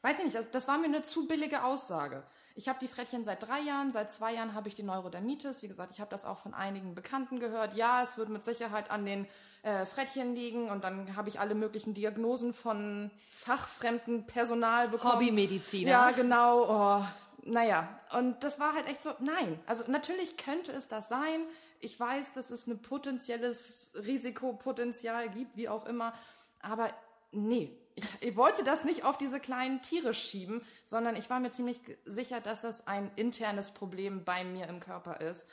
weiß 0.00 0.18
ich 0.20 0.24
nicht, 0.24 0.36
das, 0.36 0.50
das 0.50 0.66
war 0.66 0.78
mir 0.78 0.86
eine 0.86 1.02
zu 1.02 1.26
billige 1.26 1.64
Aussage. 1.64 2.22
Ich 2.54 2.68
habe 2.68 2.78
die 2.80 2.88
Frettchen 2.88 3.24
seit 3.24 3.46
drei 3.46 3.60
Jahren, 3.60 3.92
seit 3.92 4.10
zwei 4.10 4.34
Jahren 4.34 4.54
habe 4.54 4.68
ich 4.68 4.74
die 4.74 4.82
Neurodermitis. 4.82 5.62
Wie 5.62 5.68
gesagt, 5.68 5.92
ich 5.92 6.00
habe 6.00 6.10
das 6.10 6.24
auch 6.24 6.38
von 6.38 6.54
einigen 6.54 6.94
Bekannten 6.94 7.40
gehört. 7.40 7.74
Ja, 7.74 8.02
es 8.02 8.18
wird 8.18 8.28
mit 8.28 8.44
Sicherheit 8.44 8.90
an 8.90 9.06
den 9.06 9.26
äh, 9.62 9.86
Frettchen 9.86 10.34
liegen 10.34 10.68
und 10.68 10.84
dann 10.84 11.16
habe 11.16 11.28
ich 11.28 11.38
alle 11.38 11.54
möglichen 11.54 11.94
Diagnosen 11.94 12.54
von 12.54 13.10
fachfremden 13.34 14.26
Personal 14.26 14.88
bekommen. 14.88 15.14
Hobbymediziner. 15.14 15.90
Ja, 15.90 16.10
genau. 16.10 17.00
Oh, 17.00 17.04
naja, 17.44 17.88
und 18.12 18.42
das 18.42 18.60
war 18.60 18.74
halt 18.74 18.86
echt 18.86 19.02
so, 19.02 19.12
nein. 19.20 19.58
Also 19.66 19.84
natürlich 19.90 20.36
könnte 20.36 20.72
es 20.72 20.88
das 20.88 21.08
sein. 21.08 21.40
Ich 21.80 21.98
weiß, 21.98 22.34
dass 22.34 22.50
es 22.50 22.66
ein 22.66 22.82
potenzielles 22.82 23.92
Risikopotenzial 24.04 25.30
gibt, 25.30 25.56
wie 25.56 25.68
auch 25.68 25.86
immer. 25.86 26.12
Aber 26.60 26.90
nee, 27.32 27.79
ich, 27.94 28.04
ich, 28.20 28.36
wollte 28.36 28.64
das 28.64 28.84
nicht 28.84 29.04
auf 29.04 29.18
diese 29.18 29.40
kleinen 29.40 29.82
Tiere 29.82 30.14
schieben, 30.14 30.62
sondern 30.84 31.16
ich 31.16 31.30
war 31.30 31.40
mir 31.40 31.50
ziemlich 31.50 31.80
sicher, 32.04 32.40
dass 32.40 32.62
das 32.62 32.86
ein 32.86 33.10
internes 33.16 33.72
Problem 33.72 34.24
bei 34.24 34.44
mir 34.44 34.68
im 34.68 34.80
Körper 34.80 35.20
ist. 35.20 35.48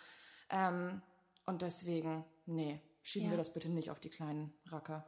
Ähm, 0.50 1.02
und 1.46 1.62
deswegen, 1.62 2.26
nee, 2.46 2.82
schieben 3.04 3.28
ja. 3.28 3.34
wir 3.34 3.38
das 3.38 3.54
bitte 3.54 3.70
nicht 3.70 3.90
auf 3.90 4.00
die 4.00 4.10
kleinen 4.10 4.54
Racker. 4.70 5.06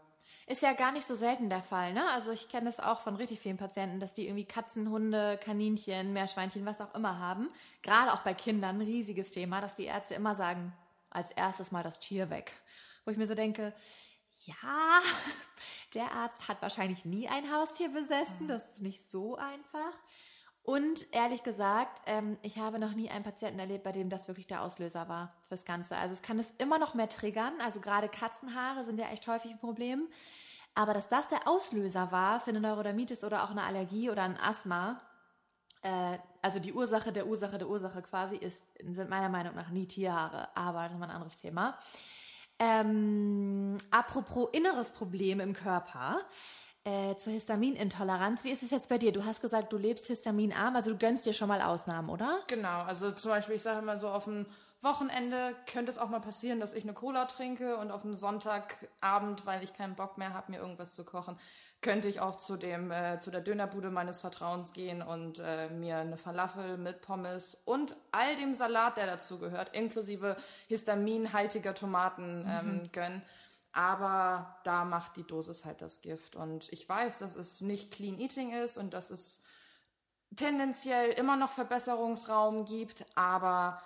Ist 0.48 0.64
ja 0.64 0.74
gar 0.74 0.92
nicht 0.92 1.06
so 1.06 1.14
selten 1.14 1.50
der 1.50 1.62
Fall, 1.62 1.94
ne? 1.94 2.10
Also 2.10 2.32
ich 2.32 2.50
kenne 2.50 2.66
das 2.66 2.80
auch 2.80 3.02
von 3.02 3.16
richtig 3.16 3.40
vielen 3.40 3.58
Patienten, 3.58 4.00
dass 4.00 4.14
die 4.14 4.26
irgendwie 4.26 4.46
Katzen, 4.46 4.90
Hunde, 4.90 5.38
Kaninchen, 5.38 6.12
Meerschweinchen, 6.12 6.66
was 6.66 6.82
auch 6.82 6.96
immer 6.96 7.20
haben. 7.20 7.50
Gerade 7.84 8.12
auch 8.14 8.22
bei 8.22 8.34
Kindern 8.34 8.78
ein 8.78 8.82
riesiges 8.82 9.30
Thema, 9.30 9.62
dass 9.62 9.76
die 9.76 9.86
Ärzte 9.86 10.16
immer 10.16 10.36
sagen, 10.36 10.74
als 11.12 11.30
erstes 11.32 11.72
mal 11.72 11.84
das 11.84 12.00
Tier 12.00 12.32
weg. 12.32 12.54
Wo 13.06 13.12
ich 13.12 13.18
mir 13.18 13.28
so 13.28 13.36
denke, 13.36 13.74
ja, 14.46 15.02
der 15.94 16.12
Arzt 16.12 16.48
hat 16.48 16.62
wahrscheinlich 16.62 17.06
nie 17.06 17.28
ein 17.28 17.52
Haustier 17.52 17.90
besessen. 17.90 18.48
Das 18.48 18.68
ist 18.70 18.82
nicht 18.82 19.10
so 19.10 19.36
einfach. 19.36 19.94
Und 20.64 21.12
ehrlich 21.14 21.42
gesagt, 21.44 22.02
ähm, 22.06 22.38
ich 22.42 22.60
habe 22.60 22.78
noch 22.78 22.94
nie 22.94 23.10
einen 23.10 23.24
Patienten 23.24 23.60
erlebt, 23.60 23.84
bei 23.84 23.92
dem 23.92 24.10
das 24.10 24.28
wirklich 24.28 24.46
der 24.46 24.62
Auslöser 24.62 25.10
war 25.10 25.34
fürs 25.48 25.66
Ganze. 25.66 25.98
Also 25.98 26.14
es 26.14 26.22
kann 26.22 26.38
es 26.38 26.54
immer 26.60 26.78
noch 26.78 26.94
mehr 26.94 27.10
triggern. 27.10 27.54
Also 27.60 27.80
gerade 27.80 28.08
Katzenhaare 28.08 28.86
sind 28.86 29.00
ja 29.00 29.08
echt 29.10 29.28
häufig 29.28 29.52
ein 29.52 29.60
Problem. 29.60 30.08
Aber 30.76 30.94
dass 30.94 31.08
das 31.08 31.28
der 31.28 31.48
Auslöser 31.48 32.12
war 32.12 32.40
für 32.40 32.52
eine 32.52 32.60
Neurodermitis 32.60 33.24
oder 33.24 33.44
auch 33.44 33.50
eine 33.50 33.64
Allergie 33.64 34.12
oder 34.12 34.24
ein 34.24 34.38
Asthma, 34.38 35.02
äh, 35.82 36.20
also 36.42 36.60
die 36.60 36.74
Ursache 36.74 37.12
der 37.12 37.28
Ursache 37.28 37.58
der 37.58 37.68
Ursache 37.68 38.02
quasi 38.02 38.36
ist, 38.36 38.64
sind 38.80 39.10
meiner 39.10 39.30
Meinung 39.30 39.56
nach 39.56 39.70
nie 39.70 39.88
Tierhaare. 39.88 40.56
Aber 40.56 40.84
das 40.84 40.94
ist 40.94 41.00
mal 41.00 41.10
ein 41.10 41.16
anderes 41.16 41.38
Thema. 41.38 41.78
Ähm, 42.60 43.78
apropos 43.90 44.50
inneres 44.52 44.92
Problem 44.92 45.40
im 45.40 45.54
Körper. 45.54 46.20
Äh, 46.86 47.18
zur 47.18 47.34
Histaminintoleranz. 47.34 48.46
Wie 48.46 48.52
ist 48.52 48.64
es 48.64 48.72
jetzt 48.72 48.88
bei 48.88 48.98
dir? 48.98 49.12
Du 49.12 49.26
hast 49.26 49.42
gesagt, 49.42 49.74
du 49.74 49.78
lebst 49.78 50.08
histaminarm, 50.08 50.78
also 50.78 50.92
du 50.92 50.98
gönnst 50.98 51.26
dir 51.26 51.34
schon 51.34 51.50
mal 51.50 51.62
Ausnahmen, 51.62 52.10
oder? 52.10 52.40
Genau, 52.48 52.84
also 52.84 53.12
zum 53.12 53.32
Beispiel, 53.32 53.56
ich 53.56 53.62
sage 53.62 53.80
immer 53.80 53.98
so, 53.98 54.08
dem 54.24 54.46
Wochenende 54.82 55.56
könnte 55.72 55.92
es 55.92 55.98
auch 55.98 56.10
mal 56.10 56.22
passieren, 56.22 56.60
dass 56.60 56.74
ich 56.74 56.84
eine 56.84 56.94
Cola 56.94 57.26
trinke 57.26 57.78
und 57.78 57.92
auf 57.92 58.02
dem 58.04 58.16
Sonntagabend, 58.16 59.46
weil 59.46 59.64
ich 59.64 59.74
keinen 59.74 59.96
Bock 59.96 60.18
mehr 60.18 60.34
habe, 60.34 60.52
mir 60.52 60.60
irgendwas 60.60 60.96
zu 60.96 61.04
kochen, 61.04 61.38
könnte 61.82 62.08
ich 62.08 62.20
auch 62.20 62.36
zu 62.36 62.58
dem 62.58 62.92
äh, 62.92 63.20
zu 63.20 63.32
der 63.32 63.42
Dönerbude 63.42 63.90
meines 63.90 64.20
Vertrauens 64.20 64.74
gehen 64.74 65.02
und 65.02 65.40
äh, 65.40 65.70
mir 65.70 65.98
eine 65.98 66.18
Falafel 66.18 66.78
mit 66.78 67.02
Pommes 67.02 67.62
und 67.66 67.96
all 68.12 68.36
dem 68.38 68.54
Salat, 68.54 68.98
der 68.98 69.06
dazu 69.06 69.40
gehört, 69.40 69.76
inklusive 69.76 70.38
histaminhaltiger 70.68 71.74
Tomaten 71.74 72.46
ähm, 72.48 72.74
mhm. 72.74 72.92
gönnen. 72.92 73.22
Aber 73.72 74.60
da 74.64 74.84
macht 74.84 75.16
die 75.16 75.28
Dosis 75.28 75.64
halt 75.64 75.82
das 75.82 76.02
Gift. 76.02 76.36
Und 76.36 76.72
ich 76.74 76.90
weiß, 76.90 77.20
dass 77.20 77.36
es 77.36 77.62
nicht 77.62 77.92
Clean 77.92 78.20
Eating 78.20 78.52
ist 78.52 78.78
und 78.78 78.94
dass 78.94 79.12
es 79.12 79.44
tendenziell 80.36 81.12
immer 81.12 81.36
noch 81.36 81.52
Verbesserungsraum 81.52 82.66
gibt, 82.66 83.06
aber 83.16 83.82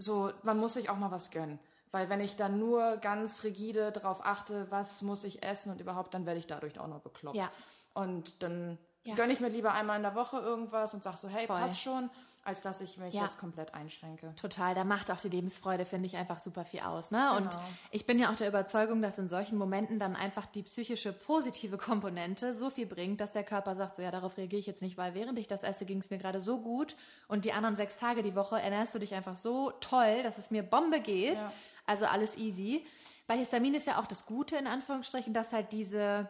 so, 0.00 0.32
man 0.42 0.58
muss 0.58 0.74
sich 0.74 0.90
auch 0.90 0.96
mal 0.96 1.10
was 1.10 1.30
gönnen. 1.30 1.58
Weil 1.92 2.08
wenn 2.08 2.20
ich 2.20 2.36
dann 2.36 2.58
nur 2.58 2.98
ganz 2.98 3.42
rigide 3.42 3.90
darauf 3.90 4.24
achte, 4.24 4.70
was 4.70 5.02
muss 5.02 5.24
ich 5.24 5.42
essen 5.42 5.72
und 5.72 5.80
überhaupt, 5.80 6.14
dann 6.14 6.24
werde 6.24 6.38
ich 6.38 6.46
dadurch 6.46 6.78
auch 6.78 6.86
noch 6.86 7.00
bekloppt. 7.00 7.36
Ja. 7.36 7.50
Und 7.94 8.42
dann 8.42 8.78
ja. 9.02 9.14
gönne 9.16 9.32
ich 9.32 9.40
mir 9.40 9.48
lieber 9.48 9.72
einmal 9.72 9.96
in 9.96 10.02
der 10.02 10.14
Woche 10.14 10.38
irgendwas 10.38 10.94
und 10.94 11.02
sage 11.02 11.16
so, 11.16 11.28
hey, 11.28 11.46
Voll. 11.46 11.58
passt 11.58 11.80
schon, 11.80 12.08
als 12.50 12.62
dass 12.62 12.80
ich 12.80 12.98
mich 12.98 13.14
Ja. 13.14 13.22
jetzt 13.22 13.38
komplett 13.38 13.72
einschränke. 13.74 14.34
Total, 14.34 14.74
da 14.74 14.84
macht 14.84 15.10
auch 15.10 15.20
die 15.20 15.28
Lebensfreude, 15.28 15.84
finde 15.86 16.06
ich, 16.06 16.16
einfach 16.16 16.38
super 16.38 16.64
viel 16.64 16.80
aus. 16.80 17.10
Ne? 17.10 17.32
Und 17.36 17.50
Genau. 17.50 17.62
ich 17.90 18.04
bin 18.06 18.18
ja 18.18 18.30
auch 18.30 18.34
der 18.36 18.48
Überzeugung, 18.48 19.00
dass 19.02 19.16
in 19.18 19.28
solchen 19.28 19.56
Momenten 19.56 19.98
dann 19.98 20.16
einfach 20.16 20.46
die 20.46 20.62
psychische 20.64 21.12
positive 21.12 21.78
Komponente 21.78 22.54
so 22.54 22.68
viel 22.70 22.86
bringt, 22.86 23.20
dass 23.20 23.32
der 23.32 23.44
Körper 23.44 23.74
sagt, 23.74 23.96
so 23.96 24.02
ja, 24.02 24.10
darauf 24.10 24.36
reagiere 24.36 24.60
ich 24.60 24.66
jetzt 24.66 24.82
nicht, 24.82 24.98
weil 24.98 25.14
während 25.14 25.38
ich 25.38 25.46
das 25.46 25.62
esse, 25.62 25.84
ging 25.86 25.98
es 26.00 26.10
mir 26.10 26.18
gerade 26.18 26.40
so 26.42 26.58
gut 26.58 26.96
und 27.28 27.44
die 27.44 27.52
anderen 27.52 27.76
sechs 27.76 27.96
Tage 27.96 28.22
die 28.22 28.34
Woche 28.34 28.60
ernährst 28.60 28.94
du 28.94 28.98
dich 28.98 29.14
einfach 29.14 29.36
so 29.36 29.70
toll, 29.80 30.22
dass 30.22 30.36
es 30.38 30.50
mir 30.50 30.62
Bombe 30.62 31.00
geht. 31.00 31.36
Ja. 31.36 31.52
Also 31.86 32.04
alles 32.06 32.36
easy. 32.36 32.84
Bei 33.26 33.36
Histamin 33.36 33.74
ist 33.74 33.86
ja 33.86 34.00
auch 34.00 34.06
das 34.06 34.26
Gute, 34.26 34.56
in 34.56 34.66
Anführungsstrichen, 34.66 35.32
dass 35.32 35.52
halt 35.52 35.72
diese 35.72 36.28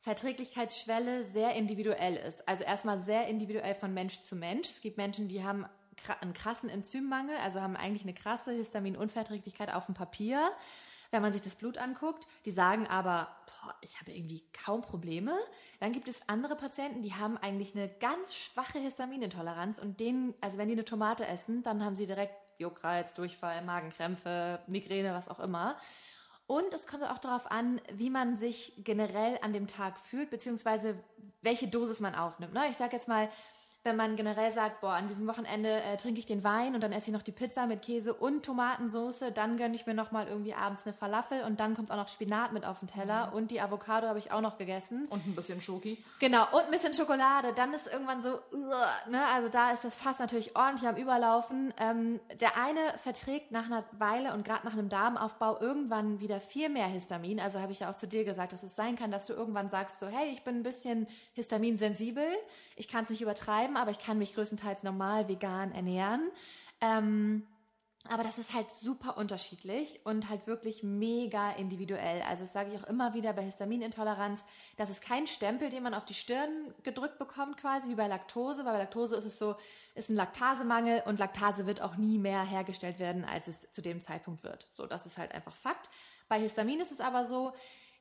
Verträglichkeitsschwelle 0.00 1.24
sehr 1.24 1.54
individuell 1.54 2.16
ist. 2.16 2.46
Also 2.48 2.64
erstmal 2.64 3.00
sehr 3.00 3.26
individuell 3.28 3.74
von 3.74 3.92
Mensch 3.92 4.22
zu 4.22 4.34
Mensch. 4.34 4.70
Es 4.70 4.80
gibt 4.80 4.96
Menschen, 4.96 5.28
die 5.28 5.44
haben 5.44 5.66
einen 6.20 6.32
krassen 6.32 6.70
Enzymmangel, 6.70 7.36
also 7.36 7.60
haben 7.60 7.76
eigentlich 7.76 8.04
eine 8.04 8.14
krasse 8.14 8.52
Histaminunverträglichkeit 8.52 9.72
auf 9.72 9.86
dem 9.86 9.94
Papier. 9.94 10.50
Wenn 11.10 11.22
man 11.22 11.32
sich 11.32 11.42
das 11.42 11.56
Blut 11.56 11.76
anguckt, 11.76 12.26
die 12.44 12.52
sagen 12.52 12.86
aber, 12.86 13.28
boah, 13.46 13.74
ich 13.82 14.00
habe 14.00 14.12
irgendwie 14.12 14.42
kaum 14.64 14.80
Probleme. 14.80 15.36
Dann 15.80 15.92
gibt 15.92 16.08
es 16.08 16.20
andere 16.28 16.56
Patienten, 16.56 17.02
die 17.02 17.14
haben 17.14 17.36
eigentlich 17.36 17.74
eine 17.74 17.88
ganz 17.88 18.34
schwache 18.34 18.78
Histaminintoleranz 18.78 19.78
und 19.80 20.00
denen, 20.00 20.34
also 20.40 20.56
wenn 20.56 20.68
die 20.68 20.74
eine 20.74 20.84
Tomate 20.84 21.26
essen, 21.26 21.62
dann 21.62 21.84
haben 21.84 21.96
sie 21.96 22.06
direkt 22.06 22.34
Juckreiz, 22.58 23.12
Durchfall, 23.14 23.62
Magenkrämpfe, 23.64 24.60
Migräne, 24.66 25.12
was 25.12 25.28
auch 25.28 25.40
immer. 25.40 25.76
Und 26.50 26.74
es 26.74 26.88
kommt 26.88 27.04
auch 27.04 27.18
darauf 27.18 27.48
an, 27.48 27.80
wie 27.92 28.10
man 28.10 28.36
sich 28.36 28.72
generell 28.78 29.38
an 29.40 29.52
dem 29.52 29.68
Tag 29.68 30.00
fühlt, 30.00 30.30
beziehungsweise 30.30 30.98
welche 31.42 31.68
Dosis 31.68 32.00
man 32.00 32.16
aufnimmt. 32.16 32.54
Ne? 32.54 32.64
Ich 32.68 32.76
sage 32.76 32.96
jetzt 32.96 33.06
mal, 33.06 33.28
wenn 33.82 33.96
man 33.96 34.16
generell 34.16 34.52
sagt, 34.52 34.82
boah, 34.82 34.92
an 34.92 35.08
diesem 35.08 35.26
Wochenende 35.26 35.82
äh, 35.82 35.96
trinke 35.96 36.20
ich 36.20 36.26
den 36.26 36.44
Wein 36.44 36.74
und 36.74 36.82
dann 36.82 36.92
esse 36.92 37.08
ich 37.08 37.14
noch 37.14 37.22
die 37.22 37.32
Pizza 37.32 37.66
mit 37.66 37.80
Käse 37.80 38.12
und 38.12 38.44
Tomatensoße, 38.44 39.32
dann 39.32 39.56
gönne 39.56 39.74
ich 39.74 39.86
mir 39.86 39.94
noch 39.94 40.10
mal 40.12 40.28
irgendwie 40.28 40.52
abends 40.52 40.84
eine 40.84 40.92
Falafel 40.92 41.42
und 41.44 41.60
dann 41.60 41.74
kommt 41.74 41.90
auch 41.90 41.96
noch 41.96 42.08
Spinat 42.08 42.52
mit 42.52 42.66
auf 42.66 42.80
den 42.80 42.88
Teller 42.88 43.32
und 43.34 43.50
die 43.50 43.60
Avocado 43.60 44.06
habe 44.06 44.18
ich 44.18 44.32
auch 44.32 44.42
noch 44.42 44.58
gegessen. 44.58 45.06
Und 45.08 45.26
ein 45.26 45.34
bisschen 45.34 45.62
Schoki. 45.62 46.04
Genau, 46.18 46.44
und 46.52 46.64
ein 46.64 46.70
bisschen 46.70 46.92
Schokolade. 46.92 47.54
Dann 47.54 47.72
ist 47.72 47.86
irgendwann 47.86 48.22
so, 48.22 48.40
uah, 48.52 48.88
ne? 49.08 49.24
also 49.34 49.48
da 49.48 49.72
ist 49.72 49.84
das 49.84 49.96
Fass 49.96 50.18
natürlich 50.18 50.56
ordentlich 50.56 50.86
am 50.86 50.96
Überlaufen. 50.96 51.72
Ähm, 51.78 52.20
der 52.38 52.58
eine 52.58 52.80
verträgt 53.02 53.50
nach 53.50 53.64
einer 53.64 53.84
Weile 53.92 54.34
und 54.34 54.44
gerade 54.44 54.66
nach 54.66 54.74
einem 54.74 54.90
Darmaufbau 54.90 55.58
irgendwann 55.58 56.20
wieder 56.20 56.40
viel 56.40 56.68
mehr 56.68 56.86
Histamin. 56.86 57.40
Also 57.40 57.60
habe 57.60 57.72
ich 57.72 57.80
ja 57.80 57.90
auch 57.90 57.96
zu 57.96 58.06
dir 58.06 58.24
gesagt, 58.24 58.52
dass 58.52 58.62
es 58.62 58.76
sein 58.76 58.96
kann, 58.96 59.10
dass 59.10 59.24
du 59.24 59.32
irgendwann 59.32 59.70
sagst 59.70 59.98
so, 59.98 60.06
hey, 60.06 60.28
ich 60.30 60.42
bin 60.42 60.56
ein 60.56 60.62
bisschen 60.62 61.06
histaminsensibel. 61.32 62.26
Ich 62.76 62.88
kann 62.88 63.04
es 63.04 63.10
nicht 63.10 63.22
übertreiben, 63.22 63.69
aber 63.76 63.90
ich 63.90 63.98
kann 63.98 64.18
mich 64.18 64.34
größtenteils 64.34 64.82
normal 64.82 65.28
vegan 65.28 65.72
ernähren. 65.72 66.30
Ähm, 66.80 67.46
aber 68.08 68.24
das 68.24 68.38
ist 68.38 68.54
halt 68.54 68.70
super 68.70 69.18
unterschiedlich 69.18 70.00
und 70.04 70.30
halt 70.30 70.46
wirklich 70.46 70.82
mega 70.82 71.50
individuell. 71.52 72.22
Also 72.22 72.44
das 72.44 72.52
sage 72.54 72.72
ich 72.72 72.82
auch 72.82 72.88
immer 72.88 73.12
wieder 73.12 73.34
bei 73.34 73.42
Histaminintoleranz, 73.42 74.42
das 74.78 74.88
ist 74.88 75.02
kein 75.02 75.26
Stempel, 75.26 75.68
den 75.68 75.82
man 75.82 75.92
auf 75.92 76.06
die 76.06 76.14
Stirn 76.14 76.72
gedrückt 76.82 77.18
bekommt 77.18 77.58
quasi, 77.58 77.90
wie 77.90 77.94
bei 77.96 78.06
Laktose. 78.06 78.64
Weil 78.64 78.72
bei 78.72 78.78
Laktose 78.78 79.16
ist 79.16 79.26
es 79.26 79.38
so, 79.38 79.54
ist 79.94 80.08
ein 80.08 80.16
Laktasemangel 80.16 81.02
und 81.04 81.18
Laktase 81.18 81.66
wird 81.66 81.82
auch 81.82 81.96
nie 81.96 82.18
mehr 82.18 82.42
hergestellt 82.42 82.98
werden, 82.98 83.26
als 83.26 83.48
es 83.48 83.70
zu 83.70 83.82
dem 83.82 84.00
Zeitpunkt 84.00 84.44
wird. 84.44 84.66
So, 84.72 84.86
das 84.86 85.04
ist 85.04 85.18
halt 85.18 85.32
einfach 85.32 85.54
Fakt. 85.54 85.90
Bei 86.26 86.40
Histamin 86.40 86.80
ist 86.80 86.92
es 86.92 87.00
aber 87.02 87.26
so, 87.26 87.52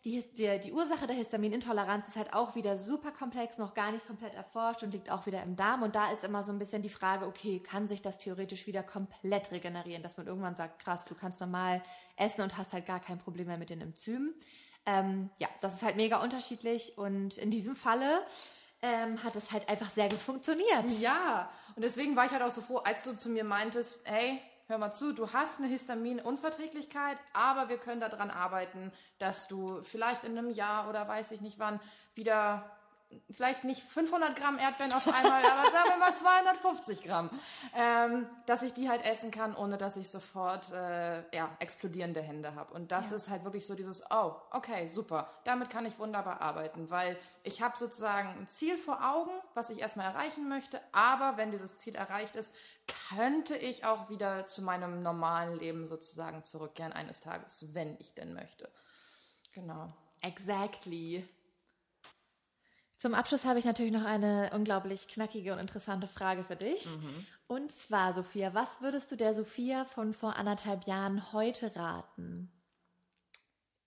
die, 0.06 0.24
die, 0.34 0.60
die 0.60 0.72
Ursache 0.72 1.08
der 1.08 1.16
Histaminintoleranz 1.16 2.08
ist 2.08 2.16
halt 2.16 2.34
auch 2.34 2.56
wieder 2.56 2.78
super 2.78 3.12
komplex, 3.12 3.58
noch 3.58 3.74
gar 3.74 3.92
nicht 3.92 4.08
komplett 4.08 4.34
erforscht 4.34 4.82
und 4.84 4.94
liegt 4.94 5.12
auch 5.12 5.26
wieder 5.26 5.44
im 5.44 5.58
Darm. 5.58 5.84
Und 5.84 5.96
da 5.96 6.12
ist 6.12 6.24
immer 6.24 6.42
so 6.44 6.54
ein 6.54 6.60
bisschen 6.60 6.82
die 6.82 6.90
Frage, 6.90 7.26
okay, 7.26 7.60
kann 7.60 7.90
sich 7.90 8.02
das 8.02 8.18
theoretisch 8.18 8.66
wieder 8.66 8.82
komplett 8.82 9.52
regenerieren, 9.52 10.02
dass 10.02 10.16
man 10.16 10.26
irgendwann 10.28 10.56
sagt, 10.56 10.80
krass, 10.80 11.04
du 11.04 11.16
kannst 11.16 11.42
normal 11.42 11.84
essen 12.16 12.42
und 12.42 12.58
hast 12.58 12.72
halt 12.72 12.86
gar 12.86 13.02
kein 13.02 13.18
Problem 13.18 13.48
mehr 13.48 13.58
mit 13.58 13.70
den 13.70 13.82
Enzymen. 13.82 14.34
Ähm, 14.86 15.30
ja, 15.38 15.50
das 15.60 15.76
ist 15.76 15.82
halt 15.82 15.98
mega 15.98 16.24
unterschiedlich 16.24 16.98
und 16.98 17.38
in 17.38 17.52
diesem 17.52 17.76
Falle 17.76 18.26
ähm, 18.82 19.22
hat 19.24 19.36
es 19.36 19.52
halt 19.52 19.68
einfach 19.68 19.90
sehr 19.90 20.08
gut 20.08 20.20
funktioniert. 20.20 20.92
Ja, 21.00 21.52
und 21.76 21.84
deswegen 21.84 22.16
war 22.16 22.26
ich 22.26 22.32
halt 22.32 22.42
auch 22.42 22.52
so 22.52 22.62
froh, 22.62 22.78
als 22.78 23.04
du 23.04 23.16
zu 23.16 23.30
mir 23.30 23.44
meintest, 23.44 24.10
hey, 24.10 24.42
hör 24.70 24.78
mal 24.78 24.92
zu, 24.92 25.14
du 25.14 25.34
hast 25.34 25.60
eine 25.60 25.68
Histaminunverträglichkeit, 25.68 27.18
aber 27.34 27.70
wir 27.70 27.78
können 27.78 28.00
daran 28.00 28.30
arbeiten, 28.30 28.92
dass 29.18 29.48
du 29.48 29.82
vielleicht 29.82 30.24
in 30.24 30.38
einem 30.38 30.52
Jahr 30.52 30.88
oder 30.88 31.08
weiß 31.08 31.32
ich 31.32 31.42
nicht 31.42 31.58
wann 31.58 31.80
wieder 32.14 32.79
vielleicht 33.32 33.64
nicht 33.64 33.82
500 33.82 34.36
Gramm 34.36 34.60
Erdbeeren 34.60 34.94
auf 34.94 35.08
einmal, 35.08 35.44
aber 35.44 35.72
sagen 35.72 35.90
wir 35.90 35.98
mal 35.98 36.16
250 36.16 37.04
Gramm, 37.04 37.30
ähm, 37.76 38.28
dass 38.46 38.62
ich 38.62 38.74
die 38.74 38.90
halt 38.90 39.04
essen 39.04 39.32
kann, 39.32 39.56
ohne 39.56 39.78
dass 39.78 39.96
ich 39.98 40.10
sofort 40.10 40.72
äh, 40.72 41.24
ja, 41.36 41.50
explodierende 41.60 42.22
Hände 42.22 42.56
habe. 42.56 42.74
Und 42.74 42.92
das 42.92 43.10
Ja. 43.10 43.16
ist 43.18 43.30
halt 43.30 43.44
wirklich 43.44 43.66
so 43.66 43.76
dieses, 43.76 44.04
oh, 44.12 44.34
okay, 44.52 44.88
super, 44.88 45.30
damit 45.44 45.70
kann 45.70 45.86
ich 45.86 45.98
wunderbar 46.00 46.42
arbeiten, 46.42 46.90
weil 46.90 47.18
ich 47.44 47.62
habe 47.62 47.78
sozusagen 47.78 48.30
ein 48.30 48.48
Ziel 48.48 48.78
vor 48.78 49.04
Augen, 49.04 49.32
was 49.54 49.70
ich 49.70 49.80
erstmal 49.80 50.08
erreichen 50.12 50.48
möchte, 50.48 50.80
aber 50.92 51.38
wenn 51.38 51.52
dieses 51.52 51.76
Ziel 51.78 51.96
erreicht 51.96 52.36
ist, 52.36 52.56
könnte 53.10 53.56
ich 53.56 53.86
auch 53.86 54.10
wieder 54.10 54.46
zu 54.48 54.62
meinem 54.64 55.02
normalen 55.04 55.56
Leben 55.60 55.88
sozusagen 55.88 56.44
zurückkehren 56.44 56.94
eines 56.94 57.20
Tages, 57.22 57.74
wenn 57.74 57.96
ich 58.00 58.14
denn 58.16 58.34
möchte. 58.34 58.70
Genau. 59.54 59.88
Exactly. 60.22 61.28
Zum 63.00 63.14
Abschluss 63.14 63.46
habe 63.46 63.60
ich 63.60 63.64
natürlich 63.64 63.94
noch 63.94 64.04
eine 64.04 64.52
unglaublich 64.54 65.08
knackige 65.08 65.54
und 65.54 65.60
interessante 65.60 66.06
Frage 66.06 66.44
für 66.44 66.58
dich. 66.58 66.86
Und 67.48 67.72
zwar, 67.72 68.14
Sophia, 68.14 68.54
was 68.54 68.82
würdest 68.82 69.10
du 69.10 69.16
der 69.16 69.34
Sophia 69.34 69.86
von 69.86 70.12
vor 70.12 70.36
anderthalb 70.36 70.86
Jahren 70.86 71.32
heute 71.32 71.74
raten? 71.78 72.52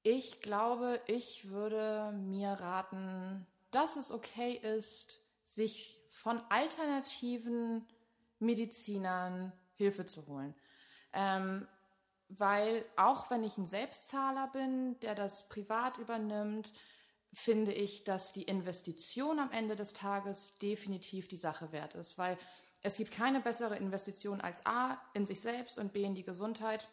Ich 0.03 0.41
glaube, 0.41 0.99
ich 1.07 1.51
würde 1.51 2.11
mir 2.23 2.53
raten, 2.53 3.47
dass 3.71 3.97
es 3.97 4.11
okay 4.11 4.55
ist, 4.55 5.19
sich 5.45 6.01
von 6.09 6.41
alternativen 6.49 7.87
Medizinern 8.39 9.53
Hilfe 9.75 10.07
zu 10.07 10.27
holen. 10.27 10.55
Ähm, 11.13 11.69
weil 12.31 12.83
auch 12.97 13.31
wenn 13.31 13.45
ich 13.45 13.59
ein 13.59 13.67
Selbstzahler 13.67 14.49
bin, 14.55 14.99
der 15.01 15.15
das 15.15 15.51
privat 15.51 15.99
übernimmt, 15.99 16.73
finde 17.33 17.73
ich, 17.73 18.05
dass 18.05 18.33
die 18.33 18.43
Investition 18.43 19.39
am 19.39 19.51
Ende 19.51 19.77
des 19.77 19.93
Tages 19.93 20.57
definitiv 20.57 21.29
die 21.29 21.37
Sache 21.37 21.73
wert 21.73 21.95
ist, 21.95 22.19
weil 22.19 22.39
es 22.83 22.97
gibt 22.97 23.13
keine 23.13 23.41
bessere 23.41 23.77
Investition 23.77 24.41
als 24.41 24.67
A 24.67 25.01
in 25.15 25.25
sich 25.25 25.41
selbst 25.41 25.79
und 25.79 25.93
B 25.93 26.03
in 26.03 26.15
die 26.15 26.25
Gesundheit. 26.25 26.89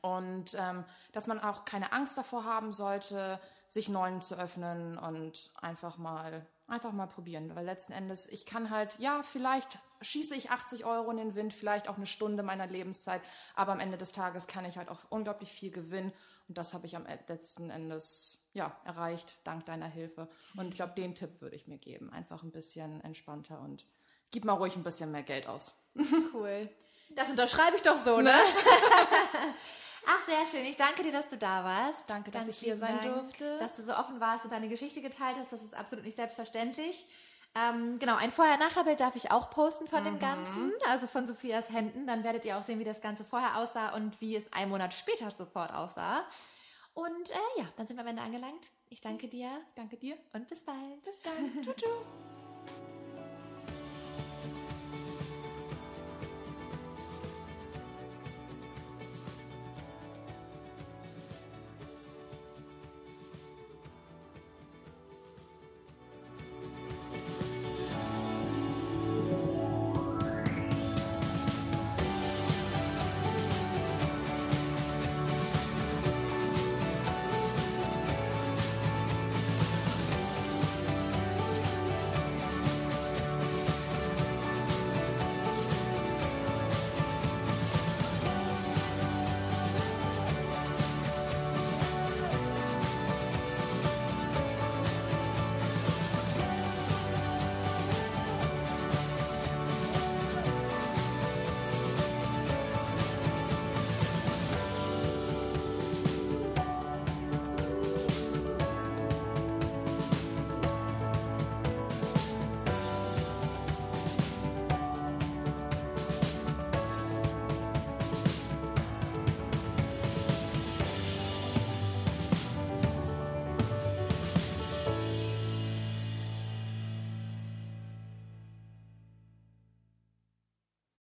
Und 0.00 0.54
ähm, 0.58 0.84
dass 1.12 1.26
man 1.26 1.40
auch 1.40 1.64
keine 1.64 1.92
Angst 1.92 2.16
davor 2.16 2.44
haben 2.44 2.72
sollte, 2.72 3.40
sich 3.68 3.88
Neuem 3.88 4.22
zu 4.22 4.36
öffnen 4.36 4.96
und 4.98 5.50
einfach 5.60 5.98
mal, 5.98 6.46
einfach 6.66 6.92
mal 6.92 7.06
probieren. 7.06 7.54
Weil 7.56 7.64
letzten 7.64 7.92
Endes, 7.92 8.26
ich 8.26 8.46
kann 8.46 8.70
halt, 8.70 8.98
ja, 8.98 9.22
vielleicht 9.22 9.78
schieße 10.00 10.36
ich 10.36 10.50
80 10.50 10.84
Euro 10.84 11.10
in 11.10 11.16
den 11.16 11.34
Wind, 11.34 11.52
vielleicht 11.52 11.88
auch 11.88 11.96
eine 11.96 12.06
Stunde 12.06 12.42
meiner 12.42 12.66
Lebenszeit, 12.66 13.20
aber 13.54 13.72
am 13.72 13.80
Ende 13.80 13.98
des 13.98 14.12
Tages 14.12 14.46
kann 14.46 14.64
ich 14.64 14.78
halt 14.78 14.88
auch 14.88 15.00
unglaublich 15.10 15.52
viel 15.52 15.70
gewinnen. 15.70 16.12
Und 16.48 16.56
das 16.56 16.72
habe 16.74 16.86
ich 16.86 16.96
am 16.96 17.06
e- 17.06 17.18
letzten 17.28 17.70
Endes, 17.70 18.48
ja, 18.54 18.74
erreicht, 18.84 19.36
dank 19.44 19.66
deiner 19.66 19.86
Hilfe. 19.86 20.28
Und 20.56 20.68
ich 20.68 20.74
glaube, 20.76 20.94
den 20.96 21.14
Tipp 21.14 21.40
würde 21.40 21.56
ich 21.56 21.66
mir 21.68 21.78
geben. 21.78 22.10
Einfach 22.10 22.42
ein 22.42 22.50
bisschen 22.50 23.02
entspannter 23.02 23.60
und 23.60 23.84
gib 24.30 24.44
mal 24.44 24.54
ruhig 24.54 24.74
ein 24.76 24.82
bisschen 24.82 25.12
mehr 25.12 25.22
Geld 25.22 25.46
aus. 25.46 25.74
Cool. 26.32 26.68
Das 27.10 27.30
unterschreibe 27.30 27.76
ich 27.76 27.82
doch 27.82 27.98
so, 27.98 28.20
ne? 28.20 28.32
Ach, 30.06 30.26
sehr 30.28 30.46
schön. 30.46 30.66
Ich 30.66 30.76
danke 30.76 31.02
dir, 31.02 31.12
dass 31.12 31.28
du 31.28 31.36
da 31.36 31.64
warst. 31.64 31.98
Danke, 32.08 32.30
dass 32.30 32.44
Ganz 32.44 32.54
ich 32.54 32.60
hier 32.60 32.76
sein 32.76 33.00
Dank, 33.00 33.14
durfte. 33.14 33.58
Dass 33.58 33.74
du 33.74 33.82
so 33.82 33.92
offen 33.94 34.20
warst 34.20 34.44
und 34.44 34.52
deine 34.52 34.68
Geschichte 34.68 35.00
geteilt 35.02 35.36
hast. 35.38 35.52
Das 35.52 35.62
ist 35.62 35.74
absolut 35.74 36.04
nicht 36.04 36.16
selbstverständlich. 36.16 37.06
Ähm, 37.54 37.98
genau, 37.98 38.14
ein 38.16 38.30
Vorher-Nachher-Bild 38.30 39.00
darf 39.00 39.16
ich 39.16 39.30
auch 39.32 39.50
posten 39.50 39.88
von 39.88 40.00
Mhm. 40.02 40.04
dem 40.04 40.18
Ganzen, 40.18 40.72
also 40.86 41.06
von 41.06 41.26
Sophias 41.26 41.70
Händen. 41.70 42.06
Dann 42.06 42.22
werdet 42.24 42.44
ihr 42.44 42.56
auch 42.56 42.62
sehen, 42.62 42.78
wie 42.78 42.84
das 42.84 43.00
Ganze 43.00 43.24
vorher 43.24 43.56
aussah 43.58 43.94
und 43.94 44.20
wie 44.20 44.36
es 44.36 44.52
einen 44.52 44.70
Monat 44.70 44.94
später 44.94 45.30
sofort 45.30 45.72
aussah. 45.72 46.24
Und 46.94 47.30
äh, 47.30 47.60
ja, 47.60 47.64
dann 47.76 47.86
sind 47.86 47.96
wir 47.96 48.02
am 48.02 48.08
Ende 48.08 48.22
angelangt. 48.22 48.68
Ich 48.90 49.00
danke 49.00 49.28
dir 49.28 49.50
Danke 49.74 49.96
dir. 49.96 50.16
und 50.32 50.48
bis 50.48 50.64
bald. 50.64 51.02
Bis 51.04 51.20
dann. 51.20 51.62
Tschüss. 51.62 52.37